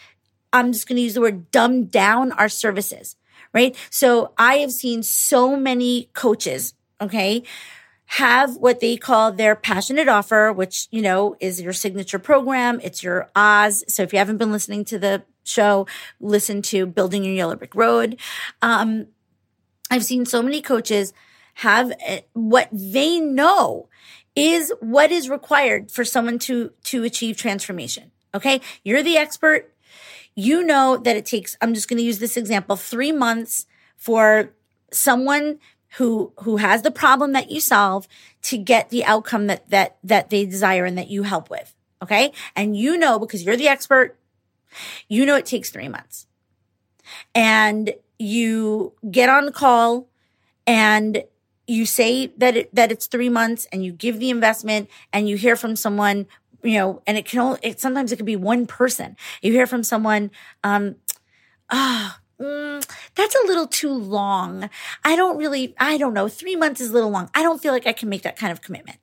[0.52, 3.16] I'm just going to use the word dumb down our services,
[3.54, 3.76] right?
[3.92, 7.44] So I have seen so many coaches, okay,
[8.14, 12.80] have what they call their passionate offer, which, you know, is your signature program.
[12.84, 13.84] It's your Oz.
[13.88, 15.86] So if you haven't been listening to the show,
[16.20, 18.20] listen to Building Your Yellow Brick Road.
[18.64, 19.10] Um,
[19.92, 21.14] I've seen so many coaches
[21.56, 23.90] have eh, what they know
[24.36, 28.10] is what is required for someone to, to achieve transformation.
[28.34, 28.60] Okay.
[28.84, 29.72] You're the expert.
[30.34, 34.52] You know that it takes, I'm just going to use this example, three months for
[34.92, 35.60] someone
[35.98, 38.08] who, who has the problem that you solve
[38.44, 41.76] to get the outcome that, that, that they desire and that you help with.
[42.02, 42.32] Okay.
[42.56, 44.18] And you know, because you're the expert,
[45.08, 46.28] you know, it takes three months
[47.34, 50.08] and you get on the call
[50.68, 51.24] and
[51.68, 55.38] you say that it, that it's three months and you give the investment and you
[55.38, 56.28] hear from someone,
[56.64, 59.16] you know, and it can only, it, sometimes it could be one person.
[59.42, 60.32] You hear from someone,
[60.64, 60.96] um,
[61.70, 64.70] oh, mm, that's a little too long.
[65.04, 66.28] I don't really, I don't know.
[66.28, 67.30] Three months is a little long.
[67.34, 69.00] I don't feel like I can make that kind of commitment.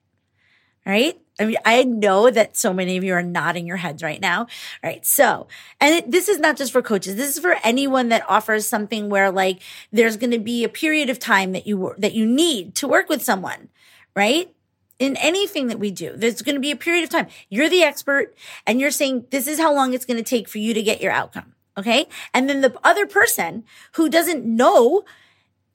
[0.85, 1.21] Right?
[1.39, 4.41] I mean, I know that so many of you are nodding your heads right now.
[4.41, 4.47] All
[4.85, 5.05] right.
[5.05, 5.49] So,
[5.81, 7.17] and it, this is not just for coaches.
[7.17, 9.61] This is for anyone that offers something where like
[9.93, 13.09] there's going to be a period of time that you, that you need to work
[13.09, 13.69] with someone,
[14.15, 14.55] right?
[14.99, 17.27] In anything that we do, there's going to be a period of time.
[17.51, 18.35] You're the expert
[18.67, 21.03] and you're saying this is how long it's going to take for you to get
[21.03, 21.56] your outcome.
[21.79, 22.07] Okay.
[22.33, 25.05] And then the other person who doesn't know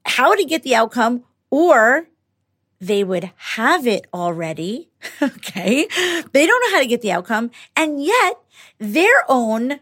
[0.05, 2.07] how to get the outcome or
[2.79, 4.89] they would have it already.
[5.21, 5.87] Okay.
[6.31, 7.51] They don't know how to get the outcome.
[7.75, 8.37] And yet
[8.79, 9.79] their own,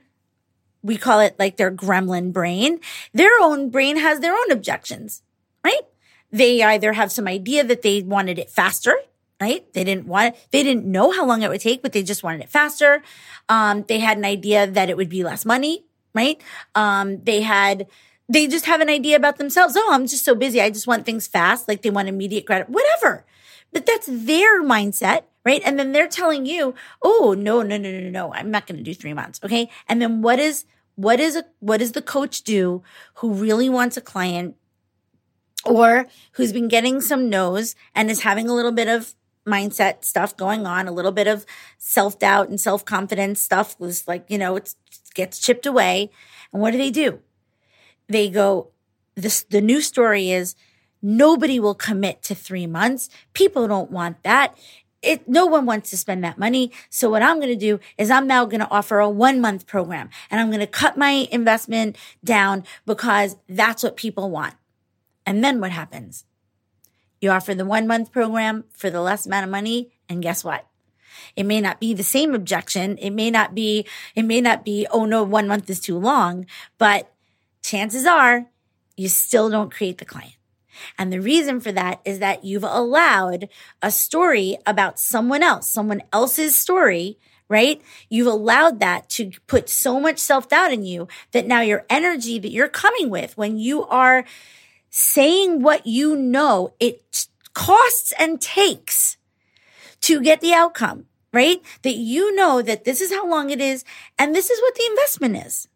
[0.81, 2.79] we call it like their gremlin brain,
[3.13, 5.21] their own brain has their own objections,
[5.63, 5.81] right?
[6.31, 8.95] They either have some idea that they wanted it faster,
[9.41, 9.71] right?
[9.73, 10.47] They didn't want it.
[10.51, 13.01] They didn't know how long it would take, but they just wanted it faster.
[13.47, 16.41] Um, they had an idea that it would be less money, right?
[16.75, 17.87] Um, they had,
[18.27, 19.75] they just have an idea about themselves.
[19.77, 20.61] Oh, I'm just so busy.
[20.61, 21.67] I just want things fast.
[21.67, 23.25] Like they want immediate credit, whatever.
[23.71, 25.61] But that's their mindset, right?
[25.63, 28.33] And then they're telling you, oh, no, no, no, no, no.
[28.33, 29.39] I'm not going to do three months.
[29.43, 29.69] Okay.
[29.87, 32.83] And then what is, what is a, what does the coach do
[33.15, 34.55] who really wants a client
[35.65, 39.13] or who's been getting some no's and is having a little bit of
[39.45, 41.45] mindset stuff going on, a little bit of
[41.77, 44.73] self doubt and self confidence stuff was like, you know, it
[45.13, 46.09] gets chipped away.
[46.51, 47.19] And what do they do?
[48.09, 48.69] they go,
[49.15, 50.55] this, the new story is
[51.01, 53.09] nobody will commit to three months.
[53.33, 54.57] People don't want that.
[55.01, 56.73] It, no one wants to spend that money.
[56.89, 59.65] So what I'm going to do is I'm now going to offer a one month
[59.65, 64.55] program and I'm going to cut my investment down because that's what people want.
[65.25, 66.25] And then what happens?
[67.21, 69.91] You offer the one month program for the less amount of money.
[70.09, 70.68] And guess what?
[71.35, 72.97] It may not be the same objection.
[72.97, 76.45] It may not be, it may not be, oh no, one month is too long,
[76.77, 77.11] but
[77.61, 78.47] chances are
[78.95, 80.35] you still don't create the client.
[80.97, 83.49] And the reason for that is that you've allowed
[83.81, 87.17] a story about someone else, someone else's story,
[87.49, 87.81] right?
[88.09, 92.39] You've allowed that to put so much self doubt in you that now your energy
[92.39, 94.25] that you're coming with when you are
[94.89, 99.17] saying what you know it costs and takes
[100.01, 101.61] to get the outcome, right?
[101.83, 103.83] That you know that this is how long it is
[104.17, 105.67] and this is what the investment is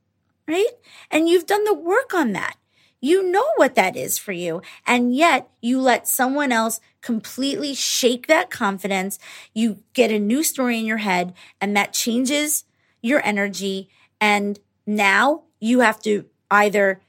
[0.47, 0.71] right?
[1.11, 2.55] And you've done the work on that.
[3.01, 4.61] You know what that is for you.
[4.87, 9.19] And yet you let someone else completely shake that confidence.
[9.53, 12.63] You get a new story in your head and that changes
[13.01, 13.89] your energy.
[14.21, 17.01] And now you have to either,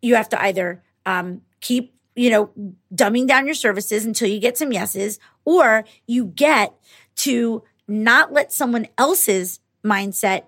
[0.00, 2.50] you have to either, um, keep, you know,
[2.94, 6.74] dumbing down your services until you get some yeses, or you get
[7.16, 10.44] to not let someone else's mindset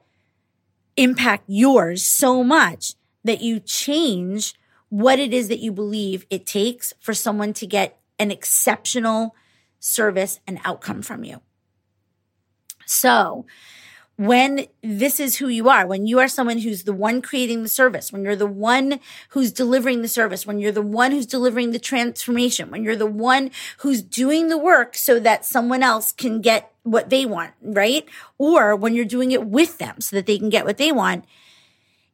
[0.96, 4.54] impact yours so much that you change
[4.88, 9.34] what it is that you believe it takes for someone to get an exceptional
[9.80, 11.40] service and outcome from you.
[12.86, 13.46] So,
[14.16, 17.68] when this is who you are, when you are someone who's the one creating the
[17.68, 19.00] service, when you're the one
[19.30, 23.06] who's delivering the service, when you're the one who's delivering the transformation, when you're the
[23.06, 28.06] one who's doing the work so that someone else can get what they want, right?
[28.38, 31.24] Or when you're doing it with them so that they can get what they want,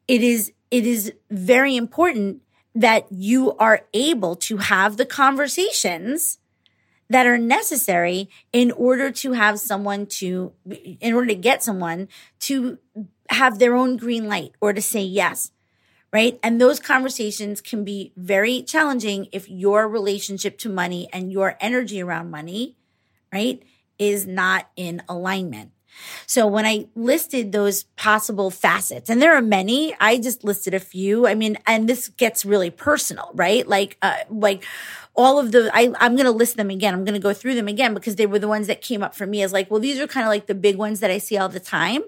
[0.06, 2.42] it is, it is very important
[2.74, 6.38] that you are able to have the conversations
[7.10, 10.52] that are necessary in order to have someone to,
[11.00, 12.08] in order to get someone
[12.40, 12.78] to
[13.30, 15.50] have their own green light or to say yes.
[16.10, 16.38] Right.
[16.42, 22.00] And those conversations can be very challenging if your relationship to money and your energy
[22.00, 22.76] around money,
[23.30, 23.62] right,
[23.98, 25.72] is not in alignment.
[26.26, 30.80] So when I listed those possible facets, and there are many, I just listed a
[30.80, 31.26] few.
[31.26, 33.66] I mean, and this gets really personal, right?
[33.66, 34.64] Like, uh, like
[35.18, 36.94] all of the I, i'm going to list them again.
[36.94, 39.16] I'm going to go through them again because they were the ones that came up
[39.16, 41.18] for me as like well these are kind of like the big ones that i
[41.18, 42.02] see all the time.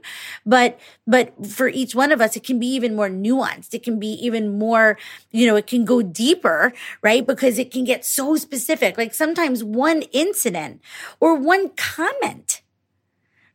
[0.46, 0.78] But
[1.08, 3.74] but for each one of us it can be even more nuanced.
[3.74, 4.96] It can be even more
[5.32, 6.72] you know it can go deeper
[7.02, 7.26] right?
[7.26, 8.96] Because it can get so specific.
[8.96, 10.80] Like sometimes one incident
[11.18, 12.62] or one comment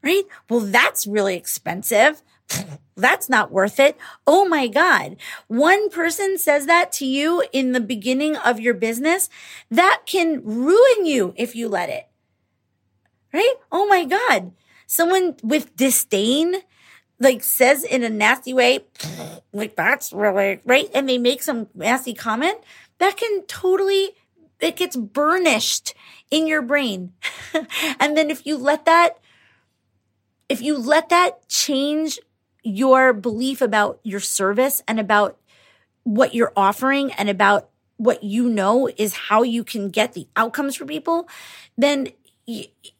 [0.05, 2.21] right well that's really expensive
[2.95, 3.97] that's not worth it.
[4.25, 5.17] Oh my God.
[5.47, 9.29] One person says that to you in the beginning of your business.
[9.69, 12.07] That can ruin you if you let it.
[13.33, 13.55] Right?
[13.71, 14.53] Oh my God.
[14.87, 16.55] Someone with disdain,
[17.19, 18.85] like says in a nasty way,
[19.53, 20.89] like that's really right.
[20.93, 22.59] And they make some nasty comment
[22.99, 24.11] that can totally,
[24.59, 25.93] it gets burnished
[26.31, 27.13] in your brain.
[27.99, 29.19] and then if you let that,
[30.49, 32.19] if you let that change
[32.63, 35.37] your belief about your service and about
[36.03, 40.75] what you're offering and about what you know is how you can get the outcomes
[40.75, 41.27] for people,
[41.77, 42.09] then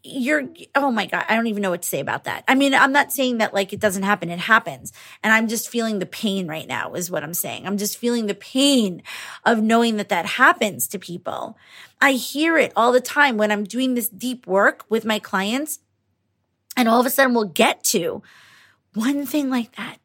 [0.03, 2.43] you're oh my god i don't even know what to say about that.
[2.47, 4.91] I mean i'm not saying that like it doesn't happen it happens.
[5.23, 7.67] And i'm just feeling the pain right now is what i'm saying.
[7.67, 9.03] I'm just feeling the pain
[9.45, 11.59] of knowing that that happens to people.
[12.01, 15.77] I hear it all the time when i'm doing this deep work with my clients
[16.76, 18.21] and all of a sudden we'll get to
[18.93, 19.97] one thing like that,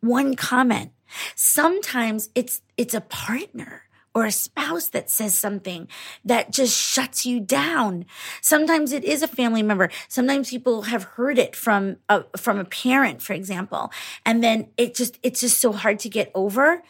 [0.00, 0.92] one comment.
[1.34, 3.82] Sometimes it's, it's a partner
[4.14, 5.86] or a spouse that says something
[6.24, 8.04] that just shuts you down.
[8.40, 9.90] Sometimes it is a family member.
[10.08, 13.92] Sometimes people have heard it from a, from a parent, for example.
[14.26, 16.82] And then it just, it's just so hard to get over.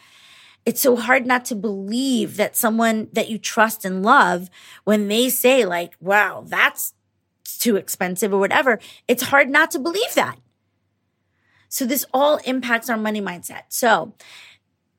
[0.65, 4.49] It's so hard not to believe that someone that you trust and love,
[4.83, 6.93] when they say like, wow, that's
[7.57, 10.37] too expensive or whatever, it's hard not to believe that.
[11.69, 13.63] So this all impacts our money mindset.
[13.69, 14.13] So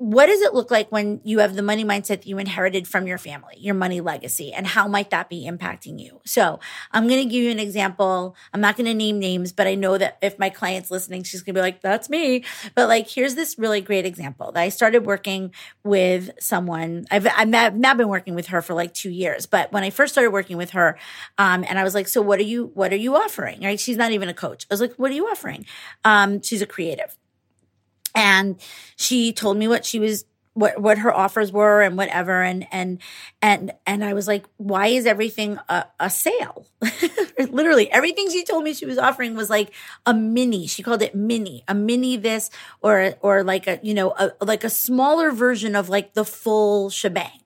[0.01, 3.07] what does it look like when you have the money mindset that you inherited from
[3.07, 6.23] your family, your money legacy, and how might that be impacting you?
[6.25, 6.59] So
[6.91, 8.35] I'm going to give you an example.
[8.55, 11.43] I'm not going to name names, but I know that if my client's listening, she's
[11.43, 12.45] going to be like, that's me.
[12.75, 15.53] But like, here's this really great example that I started working
[15.85, 17.05] with someone.
[17.11, 20.15] I've, I've now been working with her for like two years, but when I first
[20.15, 20.99] started working with her,
[21.37, 23.61] um, and I was like, so what are you, what are you offering?
[23.61, 23.79] Right?
[23.79, 24.67] She's not even a coach.
[24.71, 25.67] I was like, what are you offering?
[26.07, 27.19] Um, she's a creative.
[28.15, 28.61] And
[28.97, 32.99] she told me what she was what what her offers were and whatever and and
[33.41, 36.67] and and I was like why is everything a, a sale
[37.39, 39.73] literally everything she told me she was offering was like
[40.07, 42.51] a mini she called it mini a mini this
[42.83, 46.91] or or like a you know a, like a smaller version of like the full
[46.91, 47.41] shebang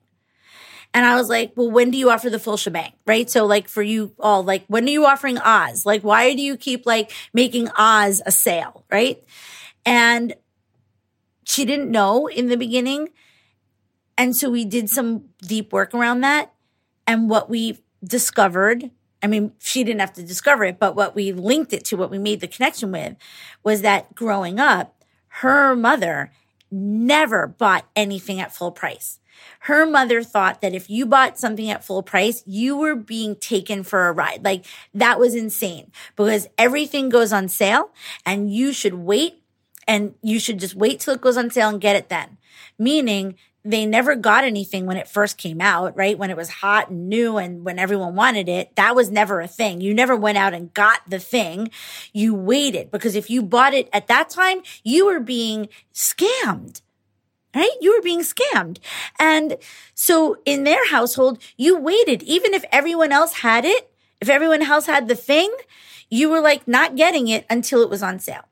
[0.95, 2.93] and I was like, well, when do you offer the full shebang?
[3.05, 3.29] Right.
[3.29, 5.85] So like for you all, like when are you offering Oz?
[5.85, 8.85] Like, why do you keep like making Oz a sale?
[8.89, 9.21] Right.
[9.85, 10.33] And
[11.45, 13.09] she didn't know in the beginning.
[14.17, 16.53] And so we did some deep work around that.
[17.07, 18.91] And what we discovered,
[19.21, 22.11] I mean, she didn't have to discover it, but what we linked it to, what
[22.11, 23.15] we made the connection with
[23.63, 26.31] was that growing up, her mother
[26.71, 29.19] never bought anything at full price.
[29.61, 33.83] Her mother thought that if you bought something at full price, you were being taken
[33.83, 34.43] for a ride.
[34.43, 37.91] Like that was insane because everything goes on sale
[38.25, 39.43] and you should wait
[39.87, 42.37] and you should just wait till it goes on sale and get it then.
[42.77, 46.17] Meaning they never got anything when it first came out, right?
[46.17, 48.75] When it was hot and new and when everyone wanted it.
[48.75, 49.81] That was never a thing.
[49.81, 51.71] You never went out and got the thing.
[52.13, 56.81] You waited because if you bought it at that time, you were being scammed.
[57.55, 57.71] Right?
[57.81, 58.79] You were being scammed.
[59.17, 59.57] And
[59.95, 62.21] so in their household, you waited.
[62.23, 65.55] Even if everyone else had it, if everyone else had the thing,
[66.09, 68.45] you were like not getting it until it was on sale.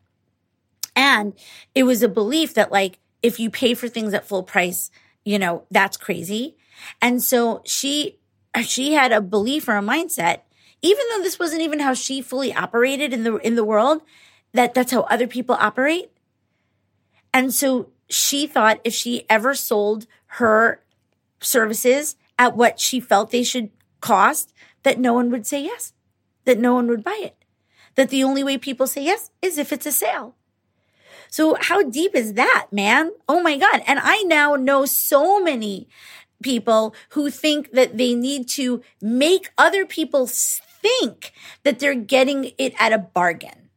[0.96, 1.34] And
[1.74, 4.92] it was a belief that like, if you pay for things at full price,
[5.24, 6.56] you know, that's crazy.
[7.02, 8.20] And so she,
[8.62, 10.42] she had a belief or a mindset,
[10.82, 14.02] even though this wasn't even how she fully operated in the, in the world,
[14.54, 16.12] that that's how other people operate.
[17.34, 20.82] And so she thought if she ever sold her
[21.40, 23.70] services at what she felt they should
[24.02, 25.94] cost, that no one would say yes,
[26.46, 27.38] that no one would buy it,
[27.96, 30.36] that the only way people say yes is if it's a sale.
[31.34, 33.12] So how deep is that, man?
[33.28, 33.82] Oh my God.
[33.88, 35.88] And I now know so many
[36.44, 42.76] people who think that they need to make other people think that they're getting it
[42.78, 43.72] at a bargain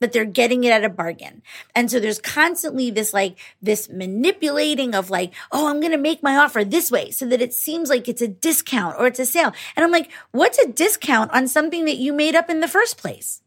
[0.00, 1.40] that they're getting it at a bargain.
[1.74, 6.22] And so there's constantly this like, this manipulating of like, oh, I'm going to make
[6.22, 9.24] my offer this way so that it seems like it's a discount or it's a
[9.24, 9.52] sale.
[9.76, 12.98] And I'm like, what's a discount on something that you made up in the first
[12.98, 13.40] place?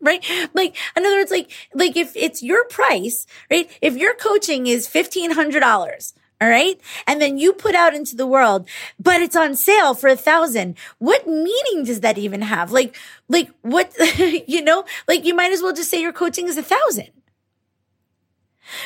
[0.00, 0.24] Right?
[0.54, 3.70] Like, in other words, like, like if it's your price, right?
[3.80, 6.80] If your coaching is $1,500, all right.
[7.06, 8.66] And then you put out into the world,
[8.98, 10.76] but it's on sale for a thousand.
[10.98, 12.72] What meaning does that even have?
[12.72, 12.96] Like,
[13.28, 13.94] like what,
[14.48, 17.10] you know, like you might as well just say your coaching is a thousand.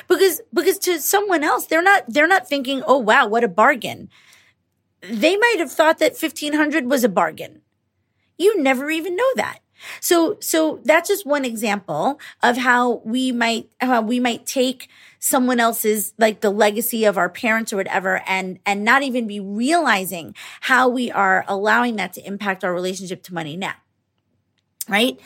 [0.09, 4.09] Because, because to someone else, they're not, they're not thinking, oh, wow, what a bargain.
[5.03, 7.61] They might have thought that 1500 was a bargain.
[8.39, 9.59] You never even know that.
[10.01, 15.61] So, so that's just one example of how we might, how we might take someone
[15.61, 20.35] else's, like the legacy of our parents or whatever, and, and not even be realizing
[20.61, 23.75] how we are allowing that to impact our relationship to money now.
[24.89, 25.19] Right.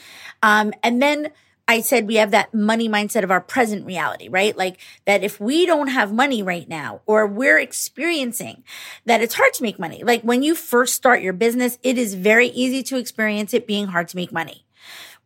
[0.42, 1.30] Um, and then,
[1.68, 4.56] I said we have that money mindset of our present reality, right?
[4.56, 8.64] Like that if we don't have money right now or we're experiencing
[9.04, 10.02] that it's hard to make money.
[10.02, 13.88] Like when you first start your business, it is very easy to experience it being
[13.88, 14.64] hard to make money.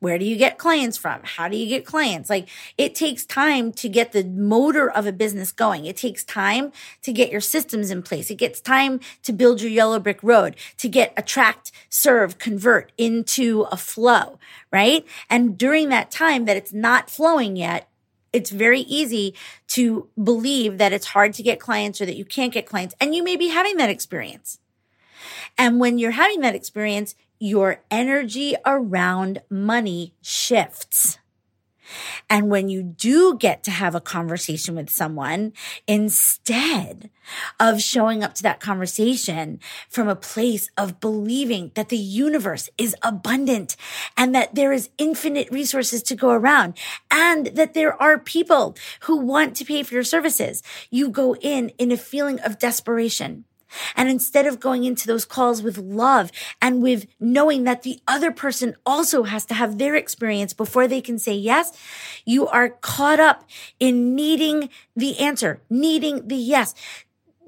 [0.03, 1.20] Where do you get clients from?
[1.22, 2.28] How do you get clients?
[2.28, 5.86] Like it takes time to get the motor of a business going.
[5.86, 6.72] It takes time
[7.03, 8.28] to get your systems in place.
[8.28, 13.62] It gets time to build your yellow brick road, to get attract, serve, convert into
[13.70, 14.40] a flow,
[14.72, 15.07] right?
[15.30, 17.88] And during that time that it's not flowing yet,
[18.32, 19.36] it's very easy
[19.68, 22.96] to believe that it's hard to get clients or that you can't get clients.
[23.00, 24.59] And you may be having that experience.
[25.57, 31.18] And when you're having that experience, your energy around money shifts.
[32.30, 35.53] And when you do get to have a conversation with someone,
[35.88, 37.11] instead
[37.59, 42.95] of showing up to that conversation from a place of believing that the universe is
[43.03, 43.76] abundant
[44.16, 46.78] and that there is infinite resources to go around
[47.11, 51.70] and that there are people who want to pay for your services, you go in
[51.70, 53.45] in a feeling of desperation
[53.97, 58.31] and instead of going into those calls with love and with knowing that the other
[58.31, 61.73] person also has to have their experience before they can say yes,
[62.25, 63.49] you are caught up
[63.79, 66.75] in needing the answer, needing the yes,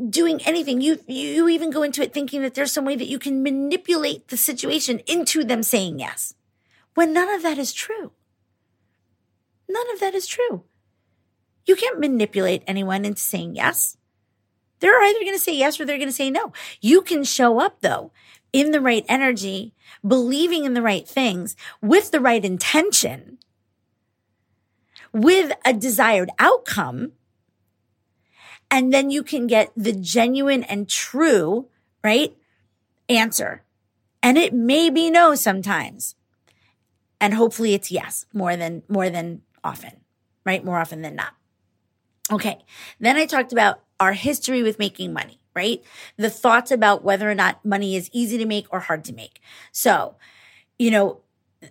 [0.09, 0.81] doing anything.
[0.81, 4.29] You, you even go into it thinking that there's some way that you can manipulate
[4.29, 6.35] the situation into them saying yes
[6.95, 8.13] when none of that is true.
[9.69, 10.65] None of that is true.
[11.67, 13.97] You can't manipulate anyone into saying yes.
[14.81, 16.53] They're either going to say yes or they're going to say no.
[16.81, 18.13] You can show up though
[18.53, 19.75] in the right energy,
[20.07, 23.39] believing in the right things with the right intention,
[25.13, 27.13] with a desired outcome.
[28.71, 31.69] And then you can get the genuine and true,
[32.03, 32.37] right?
[33.09, 33.63] Answer.
[34.23, 36.15] And it may be no sometimes.
[37.21, 40.01] And hopefully it's yes more than, more than often,
[40.45, 40.65] right?
[40.65, 41.35] More often than not.
[42.31, 42.59] Okay.
[43.01, 45.83] Then I talked about our history with making money, right?
[46.17, 49.41] The thoughts about whether or not money is easy to make or hard to make.
[49.73, 50.17] So,
[50.79, 51.21] you know,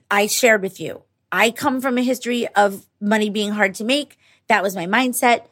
[0.09, 4.17] I shared with you, I come from a history of money being hard to make.
[4.47, 5.47] That was my mindset.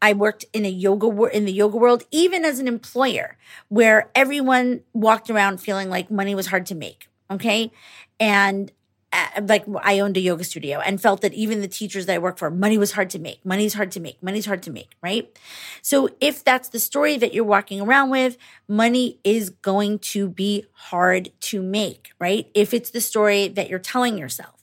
[0.00, 3.36] I worked in a yoga in the yoga world, even as an employer,
[3.68, 7.08] where everyone walked around feeling like money was hard to make.
[7.30, 7.72] Okay.
[8.20, 8.72] And
[9.12, 12.18] Uh, like I owned a yoga studio and felt that even the teachers that I
[12.18, 13.44] work for, money was hard to make.
[13.46, 14.20] Money's hard to make.
[14.22, 15.38] Money's hard to make, right?
[15.80, 18.36] So if that's the story that you're walking around with,
[18.68, 22.50] money is going to be hard to make, right?
[22.52, 24.56] If it's the story that you're telling yourself.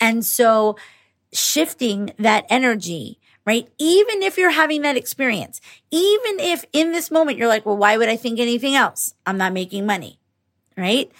[0.00, 0.76] And so
[1.32, 3.68] shifting that energy, right?
[3.78, 7.96] Even if you're having that experience, even if in this moment you're like, well, why
[7.96, 9.14] would I think anything else?
[9.24, 10.18] I'm not making money,
[10.76, 11.10] right?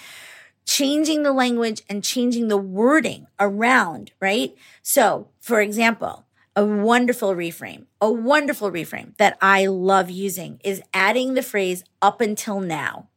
[0.66, 4.54] Changing the language and changing the wording around, right?
[4.82, 11.34] So, for example, a wonderful reframe, a wonderful reframe that I love using is adding
[11.34, 13.08] the phrase up until now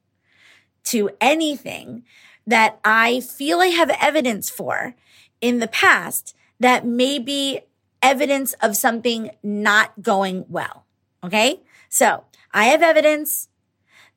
[0.86, 2.04] to anything
[2.46, 4.96] that I feel I have evidence for
[5.42, 7.62] in the past that may be
[8.02, 10.86] evidence of something not going well.
[11.24, 11.62] Okay.
[11.90, 13.50] So I have evidence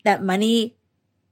[0.05, 0.77] that money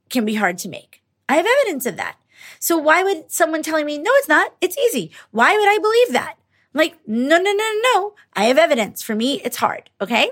[0.09, 1.00] can be hard to make.
[1.27, 2.17] I have evidence of that.
[2.59, 4.53] So why would someone telling me, no, it's not.
[4.61, 5.11] It's easy.
[5.31, 6.35] Why would I believe that?
[6.73, 7.81] I'm like, no, no, no, no.
[7.93, 8.13] No.
[8.33, 9.01] I have evidence.
[9.01, 9.89] For me, it's hard.
[9.99, 10.31] Okay.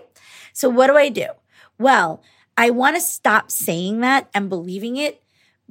[0.54, 1.28] So what do I do?
[1.78, 2.22] Well,
[2.58, 5.22] I want to stop saying that and believing it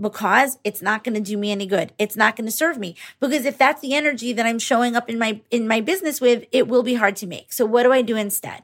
[0.01, 1.93] because it's not going to do me any good.
[1.99, 5.09] It's not going to serve me because if that's the energy that I'm showing up
[5.11, 7.53] in my in my business with, it will be hard to make.
[7.53, 8.63] So what do I do instead?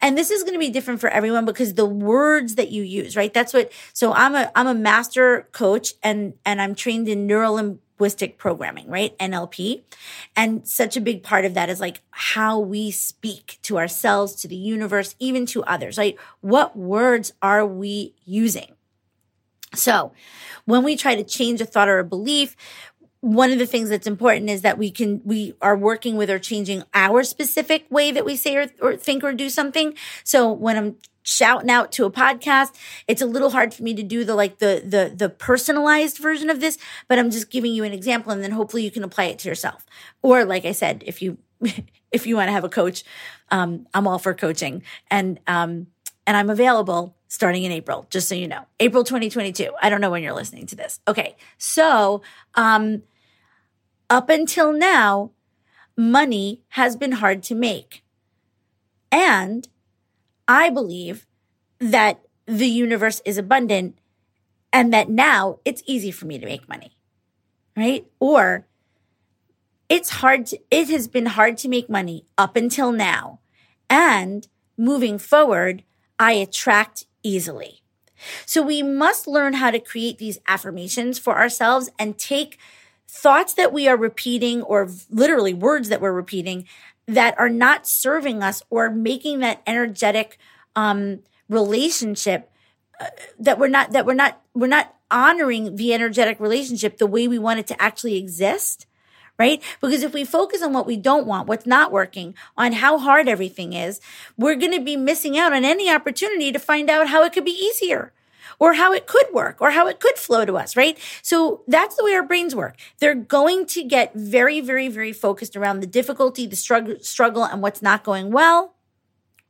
[0.00, 3.16] And this is going to be different for everyone because the words that you use,
[3.16, 3.32] right?
[3.32, 7.50] That's what so I'm a I'm a master coach and and I'm trained in neuro
[7.50, 9.18] linguistic programming, right?
[9.18, 9.82] NLP.
[10.36, 14.48] And such a big part of that is like how we speak to ourselves, to
[14.48, 16.16] the universe, even to others, right?
[16.40, 18.74] What words are we using?
[19.74, 20.12] So
[20.64, 22.56] when we try to change a thought or a belief,
[23.20, 26.38] one of the things that's important is that we can we are working with or
[26.38, 29.94] changing our specific way that we say or, or think or do something.
[30.24, 32.74] So when i'm shouting out to a podcast
[33.06, 36.48] it's a little hard for me to do the like the the the personalized version
[36.48, 39.24] of this but i'm just giving you an example and then hopefully you can apply
[39.24, 39.84] it to yourself.
[40.22, 41.36] Or like i said if you
[42.12, 43.04] if you want to have a coach
[43.50, 44.82] um, i'm all for coaching.
[45.10, 45.88] And um
[46.28, 48.66] and i'm available starting in April, just so you know.
[48.80, 49.70] April 2022.
[49.80, 50.98] I don't know when you're listening to this.
[51.06, 51.36] Okay.
[51.58, 52.22] So,
[52.54, 53.02] um,
[54.10, 55.32] up until now,
[55.96, 58.02] money has been hard to make.
[59.12, 59.68] And
[60.48, 61.26] I believe
[61.78, 63.98] that the universe is abundant
[64.72, 66.96] and that now it's easy for me to make money.
[67.76, 68.06] Right?
[68.18, 68.66] Or
[69.90, 73.40] it's hard to, it has been hard to make money up until now.
[73.90, 75.84] And moving forward,
[76.18, 77.82] I attract easily.
[78.46, 82.58] So we must learn how to create these affirmations for ourselves and take
[83.06, 86.66] thoughts that we are repeating or literally words that we're repeating
[87.06, 90.38] that are not serving us or making that energetic
[90.76, 92.50] um, relationship
[93.00, 93.06] uh,
[93.38, 97.38] that we're not that we're not we're not honoring the energetic relationship the way we
[97.38, 98.86] want it to actually exist
[99.38, 99.62] right?
[99.80, 103.28] Because if we focus on what we don't want, what's not working, on how hard
[103.28, 104.00] everything is,
[104.36, 107.44] we're going to be missing out on any opportunity to find out how it could
[107.44, 108.12] be easier
[108.58, 110.98] or how it could work or how it could flow to us, right?
[111.22, 112.76] So that's the way our brains work.
[112.98, 117.62] They're going to get very, very, very focused around the difficulty, the struggle, struggle and
[117.62, 118.74] what's not going well,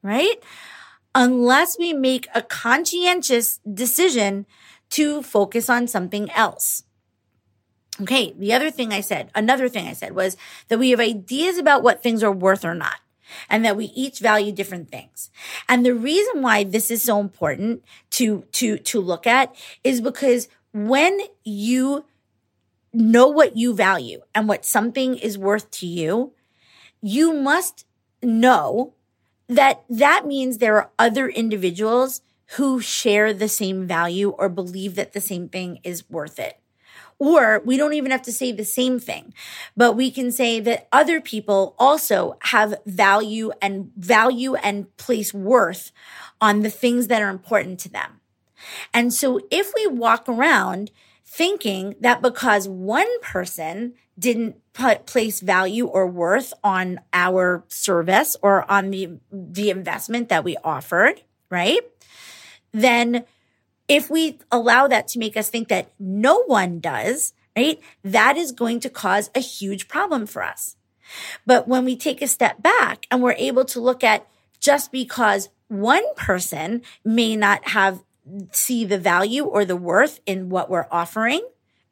[0.03, 0.43] right?
[1.15, 4.47] Unless we make a conscientious decision
[4.91, 6.85] to focus on something else.
[8.01, 8.33] Okay.
[8.39, 10.37] The other thing I said, another thing I said was
[10.69, 12.97] that we have ideas about what things are worth or not
[13.51, 15.31] and that we each value different things.
[15.69, 20.49] And the reason why this is so important to, to, to look at is because
[20.73, 22.05] when you
[22.93, 26.33] know what you value and what something is worth to you,
[27.03, 27.85] you must
[28.23, 28.95] know
[29.49, 32.23] that that means there are other individuals
[32.53, 36.59] who share the same value or believe that the same thing is worth it.
[37.19, 39.35] Or we don't even have to say the same thing,
[39.77, 45.91] but we can say that other people also have value and value and place worth
[46.41, 48.21] on the things that are important to them.
[48.95, 50.93] And so if we walk around
[51.25, 58.69] thinking that because one person didn't put, place value or worth on our service or
[58.71, 61.81] on the, the investment that we offered, right?
[62.73, 63.25] Then
[63.89, 68.53] if we allow that to make us think that no one does, right, that is
[68.53, 70.77] going to cause a huge problem for us.
[71.47, 74.27] But when we take a step back and we're able to look at
[74.61, 78.03] just because one person may not have
[78.53, 81.47] see the value or the worth in what we're offering,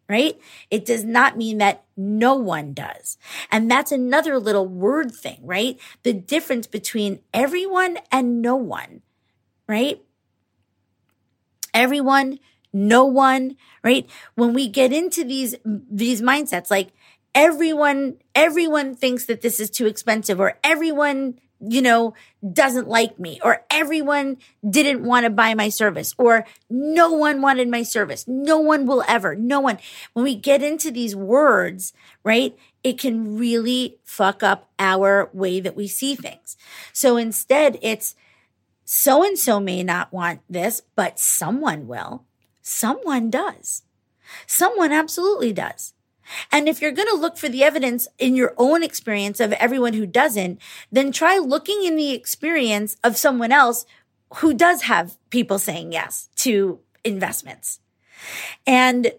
[0.09, 0.39] right?
[0.71, 3.17] It does not mean that no one does.
[3.51, 5.79] And that's another little word thing, right?
[6.03, 9.03] The difference between everyone and no one,
[9.67, 10.01] right?
[11.77, 12.41] Everyone,
[12.73, 14.09] no one, right?
[14.35, 16.89] When we get into these, these mindsets, like
[17.35, 22.15] everyone, everyone thinks that this is too expensive or everyone, you know,
[22.53, 27.69] doesn't like me or everyone didn't want to buy my service or no one wanted
[27.69, 28.27] my service.
[28.27, 29.79] No one will ever, no one.
[30.15, 31.93] When we get into these words,
[32.25, 32.57] right?
[32.83, 36.57] It can really fuck up our way that we see things.
[36.93, 38.17] So instead it's,
[38.87, 42.25] so and so may not want this, but someone will.
[42.63, 43.83] Someone does.
[44.47, 45.93] Someone absolutely does.
[46.53, 49.95] And if you're going to look for the evidence in your own experience of everyone
[49.95, 50.61] who doesn't,
[50.91, 53.87] then try looking in the experience of someone else
[54.37, 57.81] who does have people saying yes to investments.
[58.69, 59.13] And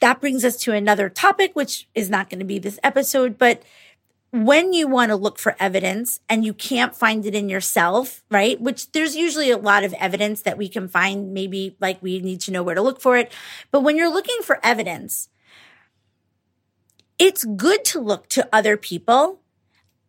[0.00, 3.62] that brings us to another topic, which is not going to be this episode, but
[4.30, 8.60] when you want to look for evidence and you can't find it in yourself, right?
[8.60, 11.32] Which there's usually a lot of evidence that we can find.
[11.32, 13.32] Maybe like we need to know where to look for it.
[13.70, 15.28] But when you're looking for evidence,
[17.18, 19.40] it's good to look to other people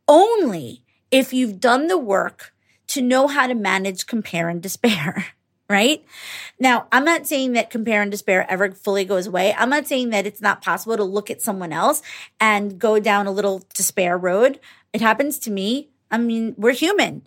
[0.08, 2.54] only if you've done the work
[2.88, 5.28] to know how to manage compare and despair.
[5.70, 6.04] right?
[6.60, 9.54] Now, I'm not saying that compare and despair ever fully goes away.
[9.58, 12.02] I'm not saying that it's not possible to look at someone else
[12.40, 14.60] and go down a little despair road.
[14.92, 15.90] It happens to me.
[16.10, 17.22] I mean, we're human.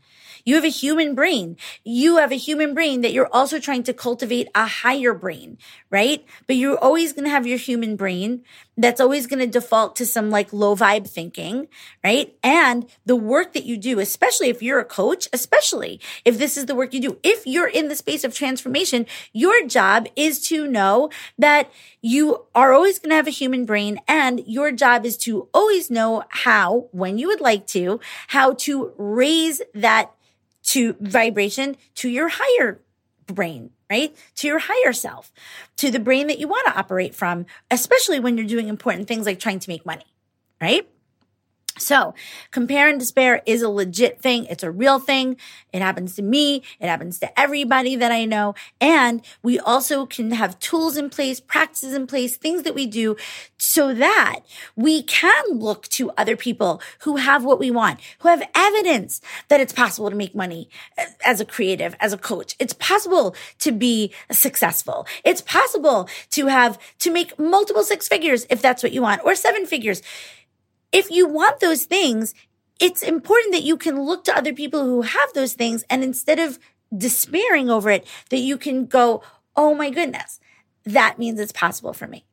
[0.45, 1.57] You have a human brain.
[1.85, 5.59] You have a human brain that you're also trying to cultivate a higher brain,
[5.91, 6.25] right?
[6.47, 8.43] But you're always going to have your human brain
[8.77, 11.69] that's always going to default to some like low vibe thinking,
[12.03, 12.35] right?
[12.43, 16.67] And the work that you do, especially if you're a coach, especially if this is
[16.67, 20.67] the work you do, if you're in the space of transformation, your job is to
[20.67, 21.71] know that
[22.01, 25.91] you are always going to have a human brain and your job is to always
[25.91, 30.13] know how, when you would like to, how to raise that
[30.65, 32.81] to vibration to your higher
[33.27, 34.15] brain, right?
[34.37, 35.33] To your higher self,
[35.77, 39.27] to the brain that you want to operate from, especially when you're doing important things
[39.27, 40.07] like trying to make money,
[40.61, 40.89] right?
[41.79, 42.15] So
[42.51, 44.45] compare and despair is a legit thing.
[44.47, 45.37] It's a real thing.
[45.73, 46.63] It happens to me.
[46.81, 48.55] It happens to everybody that I know.
[48.81, 53.17] And we also can have tools in place, practices in place, things that we do
[53.57, 54.41] so that
[54.77, 59.61] we can look to other people who have what we want, who have evidence that
[59.61, 60.69] it's possible to make money
[61.25, 62.55] as a creative, as a coach.
[62.59, 65.07] It's possible to be successful.
[65.25, 69.35] It's possible to have, to make multiple six figures if that's what you want or
[69.35, 70.03] seven figures
[70.93, 72.35] if you want those things,
[72.79, 76.39] it's important that you can look to other people who have those things and instead
[76.39, 76.59] of
[76.97, 79.23] despairing over it, that you can go,
[79.57, 80.41] Oh my goodness,
[80.85, 82.25] that means it's possible for me.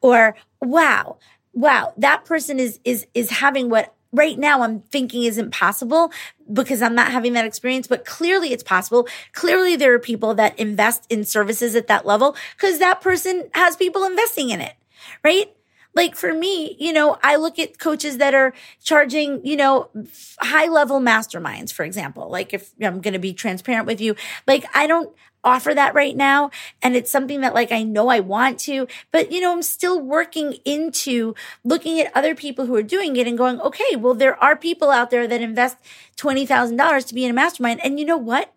[0.00, 1.18] Or wow,
[1.52, 6.12] wow, that person is, is, is having what right now I'm thinking isn't possible
[6.52, 9.06] because I'm not having that experience, but clearly it's possible.
[9.32, 13.76] Clearly there are people that invest in services at that level because that person has
[13.76, 14.74] people investing in it,
[15.22, 15.54] right?
[15.94, 19.90] Like for me, you know, I look at coaches that are charging, you know,
[20.38, 22.30] high level masterminds, for example.
[22.30, 24.14] Like if I'm going to be transparent with you,
[24.46, 26.50] like I don't offer that right now.
[26.82, 30.00] And it's something that like I know I want to, but you know, I'm still
[30.00, 31.34] working into
[31.64, 34.90] looking at other people who are doing it and going, okay, well, there are people
[34.90, 35.78] out there that invest
[36.16, 37.80] $20,000 to be in a mastermind.
[37.82, 38.52] And you know what?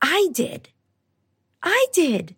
[0.00, 0.68] I did.
[1.62, 2.35] I did.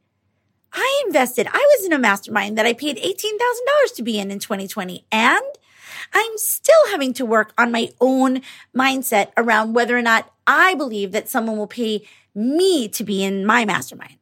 [0.80, 1.48] I invested.
[1.48, 5.04] I was in a mastermind that I paid $18,000 to be in in 2020.
[5.10, 5.42] And
[6.14, 8.42] I'm still having to work on my own
[8.74, 13.44] mindset around whether or not I believe that someone will pay me to be in
[13.44, 14.18] my mastermind.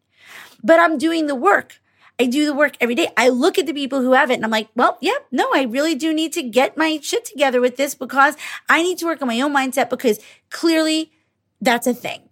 [0.65, 1.79] But I'm doing the work.
[2.19, 3.11] I do the work every day.
[3.19, 5.65] I look at the people who have it and I'm like, well, yeah, no, I
[5.65, 8.35] really do need to get my shit together with this because
[8.67, 11.13] I need to work on my own mindset because clearly
[11.61, 12.26] that's a thing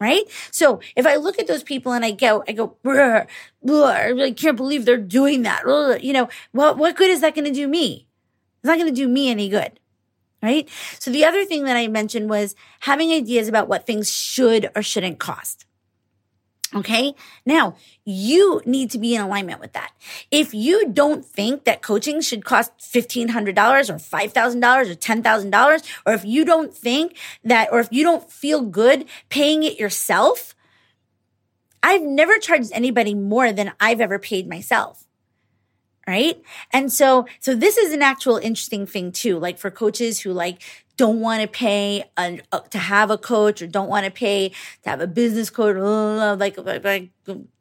[0.00, 0.24] right?
[0.50, 3.26] So if I look at those people and I go, I go, bruh,
[3.64, 5.62] bruh, I really can't believe they're doing that.
[6.02, 8.08] You know, what, what good is that going to do me?
[8.58, 9.78] It's not going to do me any good.
[10.42, 10.70] Right.
[10.98, 14.82] So the other thing that I mentioned was having ideas about what things should or
[14.82, 15.66] shouldn't cost.
[16.74, 17.14] Okay.
[17.44, 19.92] Now you need to be in alignment with that.
[20.30, 23.28] If you don't think that coaching should cost $1,500
[23.90, 28.62] or $5,000 or $10,000, or if you don't think that, or if you don't feel
[28.62, 30.54] good paying it yourself,
[31.82, 35.06] I've never charged anybody more than I've ever paid myself
[36.10, 36.42] right?
[36.72, 40.62] And so, so this is an actual interesting thing too, like for coaches who like
[40.96, 44.50] don't want to pay a, uh, to have a coach or don't want to pay
[44.82, 45.76] to have a business coach.
[46.38, 47.10] Like, like, like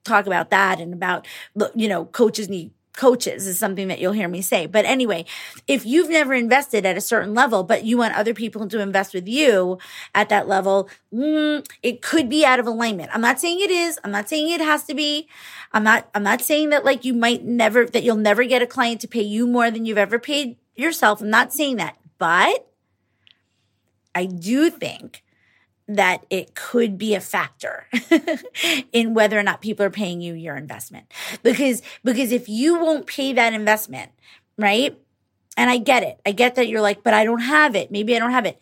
[0.04, 1.28] talk about that and about
[1.76, 4.66] you know coaches need coaches is something that you'll hear me say.
[4.66, 5.26] But anyway,
[5.68, 9.14] if you've never invested at a certain level, but you want other people to invest
[9.14, 9.78] with you
[10.14, 13.10] at that level, mm, it could be out of alignment.
[13.14, 14.00] I'm not saying it is.
[14.04, 15.28] I'm not saying it has to be.
[15.72, 18.68] I'm not, I'm not saying that like you might never, that you'll never get a
[18.68, 21.22] client to pay you more than you've ever paid yourself.
[21.22, 22.68] I'm not saying that, but
[24.16, 25.24] I do think
[25.90, 27.88] that it could be a factor
[28.94, 31.12] in whether or not people are paying you your investment.
[31.42, 34.12] Because, because if you won't pay that investment,
[34.56, 34.96] right?
[35.58, 36.22] And I get it.
[36.28, 37.90] I get that you're like, but I don't have it.
[37.90, 38.60] Maybe I don't have it.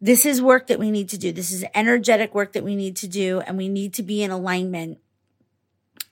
[0.00, 1.32] This is work that we need to do.
[1.32, 3.40] This is energetic work that we need to do.
[3.40, 4.98] And we need to be in alignment.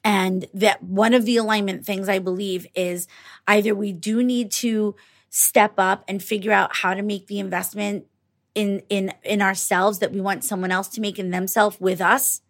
[0.02, 3.06] And that one of the alignment things I believe is
[3.46, 4.96] either we do need to
[5.30, 8.06] step up and figure out how to make the investment
[8.54, 12.40] in in in ourselves that we want someone else to make in themselves with us.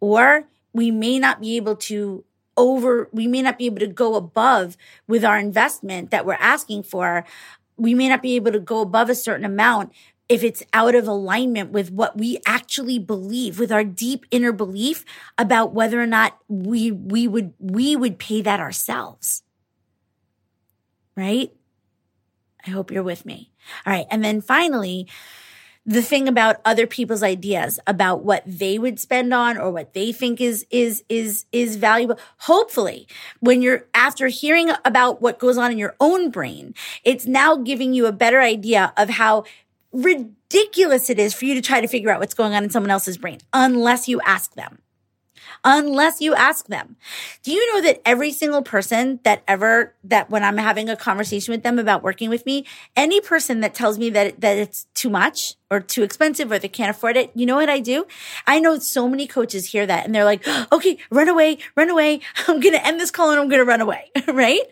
[0.00, 2.24] Or we may not be able to
[2.56, 4.76] over we may not be able to go above
[5.06, 7.24] with our investment that we're asking for.
[7.76, 9.92] We may not be able to go above a certain amount
[10.28, 15.04] if it's out of alignment with what we actually believe with our deep inner belief
[15.38, 19.42] about whether or not we we would we would pay that ourselves.
[21.16, 21.57] Right
[22.66, 23.50] i hope you're with me.
[23.86, 25.06] All right and then finally
[25.88, 30.12] the thing about other people's ideas about what they would spend on or what they
[30.12, 32.18] think is is is is valuable.
[32.40, 33.08] Hopefully
[33.40, 37.94] when you're after hearing about what goes on in your own brain it's now giving
[37.94, 39.44] you a better idea of how
[39.92, 42.90] ridiculous it is for you to try to figure out what's going on in someone
[42.90, 44.78] else's brain unless you ask them
[45.68, 46.96] unless you ask them.
[47.42, 51.52] Do you know that every single person that ever, that when I'm having a conversation
[51.52, 52.64] with them about working with me,
[52.96, 56.68] any person that tells me that, that it's too much or too expensive or they
[56.68, 58.06] can't afford it, you know what I do?
[58.46, 62.20] I know so many coaches hear that and they're like, okay, run away, run away.
[62.48, 64.10] I'm going to end this call and I'm going to run away.
[64.26, 64.62] right?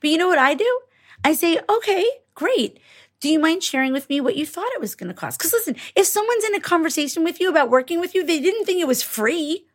[0.00, 0.80] But you know what I do?
[1.24, 2.78] I say, okay, great.
[3.18, 5.38] Do you mind sharing with me what you thought it was going to cost?
[5.38, 8.64] Because listen, if someone's in a conversation with you about working with you, they didn't
[8.64, 9.66] think it was free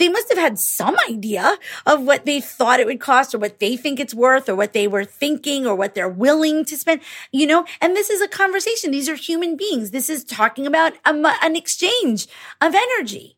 [0.00, 3.60] they must have had some idea of what they thought it would cost or what
[3.60, 7.02] they think it's worth or what they were thinking or what they're willing to spend,
[7.30, 7.66] you know?
[7.82, 8.90] And this is a conversation.
[8.90, 9.90] These are human beings.
[9.90, 12.26] This is talking about a, an exchange
[12.62, 13.36] of energy.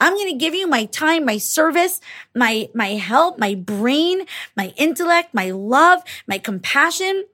[0.00, 2.00] I'm going to give you my time, my service,
[2.34, 4.24] my, my help, my brain,
[4.56, 7.24] my intellect, my love, my compassion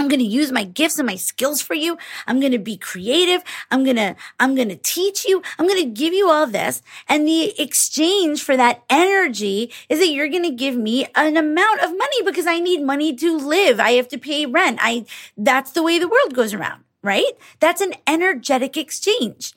[0.00, 1.98] I'm going to use my gifts and my skills for you.
[2.26, 3.44] I'm going to be creative.
[3.70, 5.42] I'm going to, I'm going to teach you.
[5.58, 6.80] I'm going to give you all this.
[7.06, 11.80] And the exchange for that energy is that you're going to give me an amount
[11.82, 13.78] of money because I need money to live.
[13.78, 14.78] I have to pay rent.
[14.80, 15.04] I,
[15.36, 17.32] that's the way the world goes around, right?
[17.58, 19.52] That's an energetic exchange.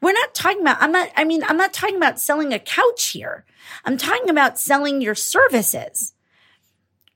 [0.00, 3.10] We're not talking about, I'm not, I mean, I'm not talking about selling a couch
[3.10, 3.44] here.
[3.84, 6.12] I'm talking about selling your services,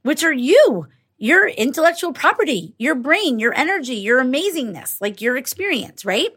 [0.02, 0.86] which are you
[1.20, 6.30] your intellectual property, your brain, your energy, your amazingness, like your experience, right?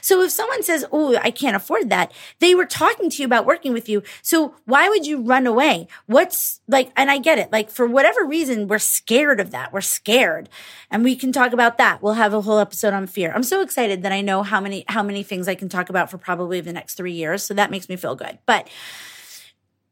[0.00, 3.44] So if someone says, Oh, I can't afford that, they were talking to you about
[3.44, 4.02] working with you.
[4.22, 5.88] So why would you run away?
[6.06, 7.50] What's like, and I get it.
[7.50, 9.72] Like for whatever reason, we're scared of that.
[9.72, 10.48] We're scared
[10.90, 12.00] and we can talk about that.
[12.00, 13.32] We'll have a whole episode on fear.
[13.34, 16.10] I'm so excited that I know how many, how many things I can talk about
[16.10, 17.42] for probably the next three years.
[17.42, 18.38] So that makes me feel good.
[18.46, 18.68] But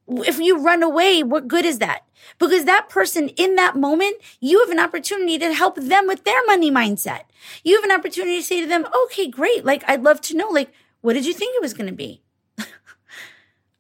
[0.09, 2.05] if you run away, what good is that?
[2.39, 6.45] Because that person in that moment, you have an opportunity to help them with their
[6.47, 7.23] money mindset.
[7.63, 9.65] You have an opportunity to say to them, okay, great.
[9.65, 12.23] Like, I'd love to know, like, what did you think it was going to be?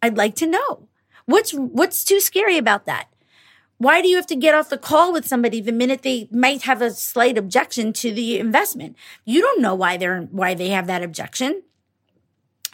[0.02, 0.88] I'd like to know.
[1.26, 3.08] What's, what's too scary about that?
[3.78, 6.62] Why do you have to get off the call with somebody the minute they might
[6.62, 8.96] have a slight objection to the investment?
[9.24, 11.62] You don't know why they're, why they have that objection.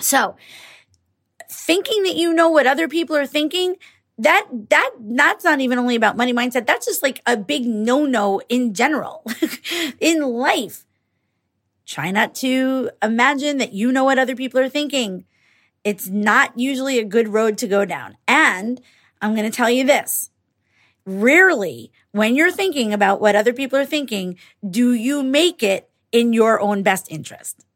[0.01, 0.37] So
[1.55, 3.77] thinking that you know what other people are thinking,
[4.19, 6.67] that that that's not even only about money mindset.
[6.67, 9.25] That's just like a big no-no in general
[10.01, 10.85] in life.
[11.87, 15.25] Try not to imagine that you know what other people are thinking.
[15.83, 18.17] It's not usually a good road to go down.
[18.27, 18.81] And
[19.21, 20.31] I'm going to tell you this.
[21.05, 24.39] Rarely, when you're thinking about what other people are thinking,
[24.69, 27.67] do you make it in your own best interest.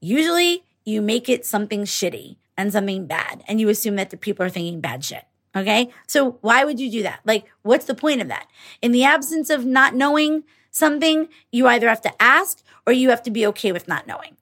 [0.00, 4.44] Usually, you make it something shitty and something bad, and you assume that the people
[4.44, 5.24] are thinking bad shit.
[5.56, 5.90] Okay.
[6.06, 7.20] So why would you do that?
[7.24, 8.48] Like, what's the point of that?
[8.82, 13.22] In the absence of not knowing something, you either have to ask or you have
[13.22, 14.36] to be okay with not knowing.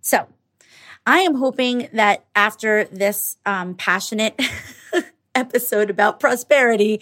[0.00, 0.26] So
[1.06, 4.40] I am hoping that after this um, passionate
[5.34, 7.00] episode about prosperity,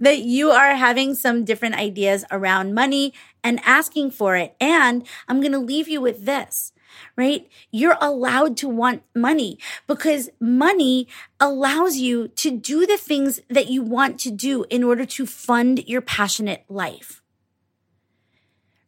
[0.00, 3.14] that you are having some different ideas around money
[3.44, 4.56] and asking for it.
[4.60, 6.72] And I'm going to leave you with this
[7.16, 7.48] right?
[7.70, 11.08] You're allowed to want money because money
[11.40, 15.86] allows you to do the things that you want to do in order to fund
[15.86, 17.22] your passionate life,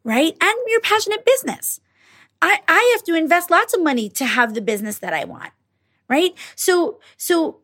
[0.03, 0.35] right?
[0.41, 1.79] And your passionate business.
[2.41, 5.51] I, I have to invest lots of money to have the business that I want,
[6.07, 6.33] right?
[6.55, 7.59] So, so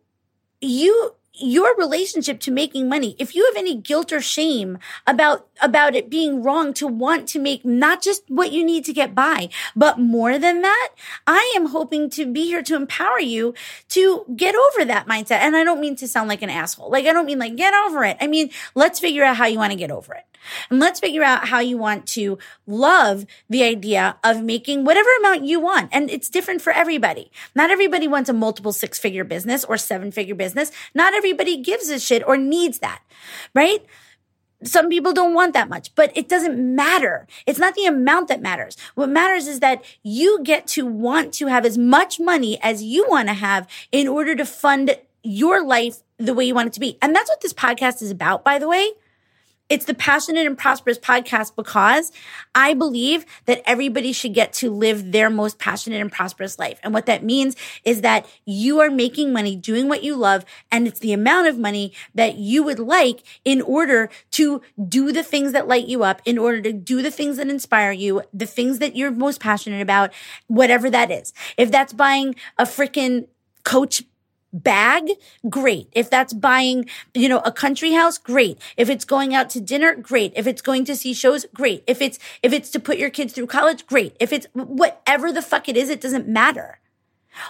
[0.61, 5.95] you, your relationship to making money if you have any guilt or shame about about
[5.95, 9.49] it being wrong to want to make not just what you need to get by
[9.75, 10.89] but more than that
[11.27, 13.53] i am hoping to be here to empower you
[13.89, 15.39] to get over that mindset.
[15.39, 16.89] And i don't mean to sound like an asshole.
[16.89, 18.17] Like i don't mean like get over it.
[18.21, 20.25] I mean let's figure out how you want to get over it
[20.69, 25.45] and let's figure out how you want to love the idea of making whatever amount
[25.45, 25.89] you want.
[25.91, 27.31] And it's different for everybody.
[27.53, 30.71] Not everybody wants a multiple six figure business or seven figure business.
[30.93, 33.01] Not everybody gives a shit or needs that,
[33.53, 33.85] right?
[34.63, 37.27] Some people don't want that much, but it doesn't matter.
[37.45, 38.77] It's not the amount that matters.
[38.95, 43.05] What matters is that you get to want to have as much money as you
[43.07, 46.79] want to have in order to fund your life the way you want it to
[46.79, 46.97] be.
[47.01, 48.91] And that's what this podcast is about, by the way.
[49.67, 52.11] It's the Passionate and Prosperous podcast because
[52.53, 56.79] I believe that everybody should get to live their most passionate and prosperous life.
[56.83, 60.45] And what that means is that you are making money doing what you love.
[60.71, 65.23] And it's the amount of money that you would like in order to do the
[65.23, 68.45] things that light you up, in order to do the things that inspire you, the
[68.45, 70.13] things that you're most passionate about,
[70.45, 71.33] whatever that is.
[71.57, 73.29] If that's buying a freaking
[73.63, 74.03] coach
[74.55, 75.09] bag,
[75.49, 75.89] great.
[75.91, 78.59] If that's buying, you know, a country house, great.
[78.77, 80.33] If it's going out to dinner, great.
[80.35, 81.83] If it's going to see shows, great.
[81.87, 84.15] If it's, if it's to put your kids through college, great.
[84.19, 86.79] If it's whatever the fuck it is, it doesn't matter.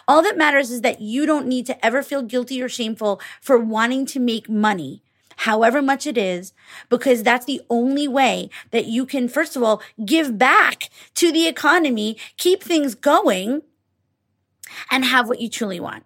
[0.07, 3.59] All that matters is that you don't need to ever feel guilty or shameful for
[3.59, 5.03] wanting to make money
[5.39, 6.53] however much it is,
[6.89, 11.45] because that's the only way that you can, first of all, give back to the
[11.45, 13.61] economy, keep things going,
[14.89, 16.04] and have what you truly want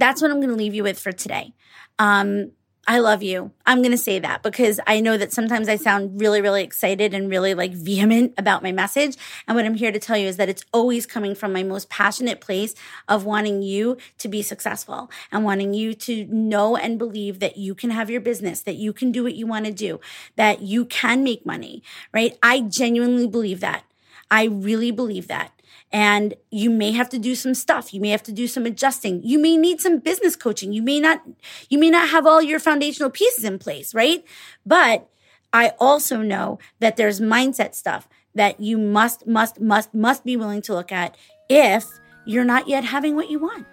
[0.00, 1.52] that's what I'm going to leave you with for today.
[1.98, 2.52] Um,
[2.88, 3.52] I love you.
[3.66, 7.14] I'm going to say that because I know that sometimes I sound really, really excited
[7.14, 9.16] and really like vehement about my message.
[9.46, 11.88] And what I'm here to tell you is that it's always coming from my most
[11.90, 12.74] passionate place
[13.06, 17.74] of wanting you to be successful and wanting you to know and believe that you
[17.74, 20.00] can have your business, that you can do what you want to do,
[20.36, 22.36] that you can make money, right?
[22.42, 23.84] I genuinely believe that.
[24.32, 25.52] I really believe that
[25.92, 27.92] and you may have to do some stuff.
[27.92, 29.22] You may have to do some adjusting.
[29.24, 30.72] You may need some business coaching.
[30.72, 31.22] You may not
[31.68, 34.24] you may not have all your foundational pieces in place right?
[34.64, 35.08] But
[35.52, 40.62] i also know that there's mindset stuff that you must must must must be willing
[40.62, 41.16] to look at
[41.48, 41.84] if
[42.24, 43.66] you're not yet having what you want.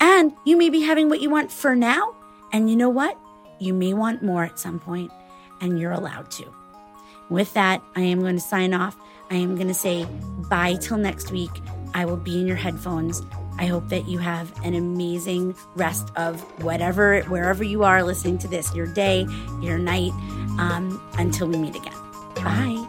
[0.00, 2.14] And you may be having what you want for now.
[2.52, 3.16] And you know what?
[3.58, 5.10] You may want more at some point
[5.60, 6.44] and you're allowed to.
[7.30, 8.96] With that i am going to sign off
[9.30, 10.06] I am going to say
[10.48, 11.50] bye till next week.
[11.94, 13.22] I will be in your headphones.
[13.58, 18.48] I hope that you have an amazing rest of whatever, wherever you are listening to
[18.48, 19.26] this, your day,
[19.60, 20.12] your night,
[20.58, 21.96] um, until we meet again.
[22.36, 22.87] Bye.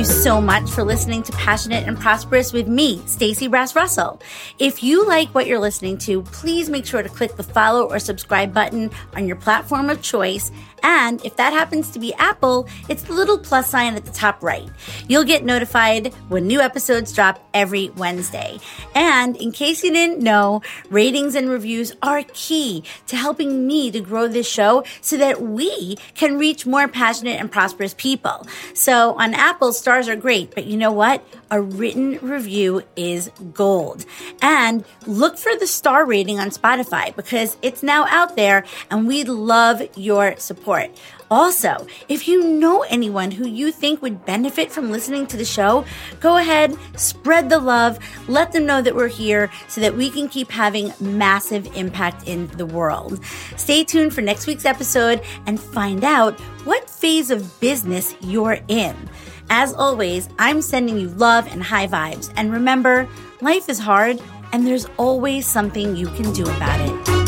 [0.00, 4.18] You so much for listening to Passionate and Prosperous with me, Stacey Brass Russell.
[4.58, 7.98] If you like what you're listening to, please make sure to click the follow or
[7.98, 10.50] subscribe button on your platform of choice
[10.82, 14.42] and if that happens to be Apple, it's the little plus sign at the top
[14.42, 14.68] right.
[15.08, 18.58] You'll get notified when new episodes drop every Wednesday.
[18.94, 24.00] And in case you didn't know, ratings and reviews are key to helping me to
[24.00, 28.46] grow this show so that we can reach more passionate and prosperous people.
[28.74, 31.24] So on Apple, stars are great, but you know what?
[31.50, 34.06] A written review is gold.
[34.40, 39.24] And look for the star rating on Spotify because it's now out there and we
[39.24, 40.90] love your support support.
[41.32, 45.84] Also, if you know anyone who you think would benefit from listening to the show,
[46.20, 47.98] go ahead, spread the love,
[48.28, 52.48] let them know that we're here so that we can keep having massive impact in
[52.56, 53.24] the world.
[53.56, 58.96] Stay tuned for next week's episode and find out what phase of business you're in.
[59.50, 62.32] As always, I'm sending you love and high vibes.
[62.36, 63.08] And remember,
[63.40, 64.20] life is hard
[64.52, 67.19] and there's always something you can do about it.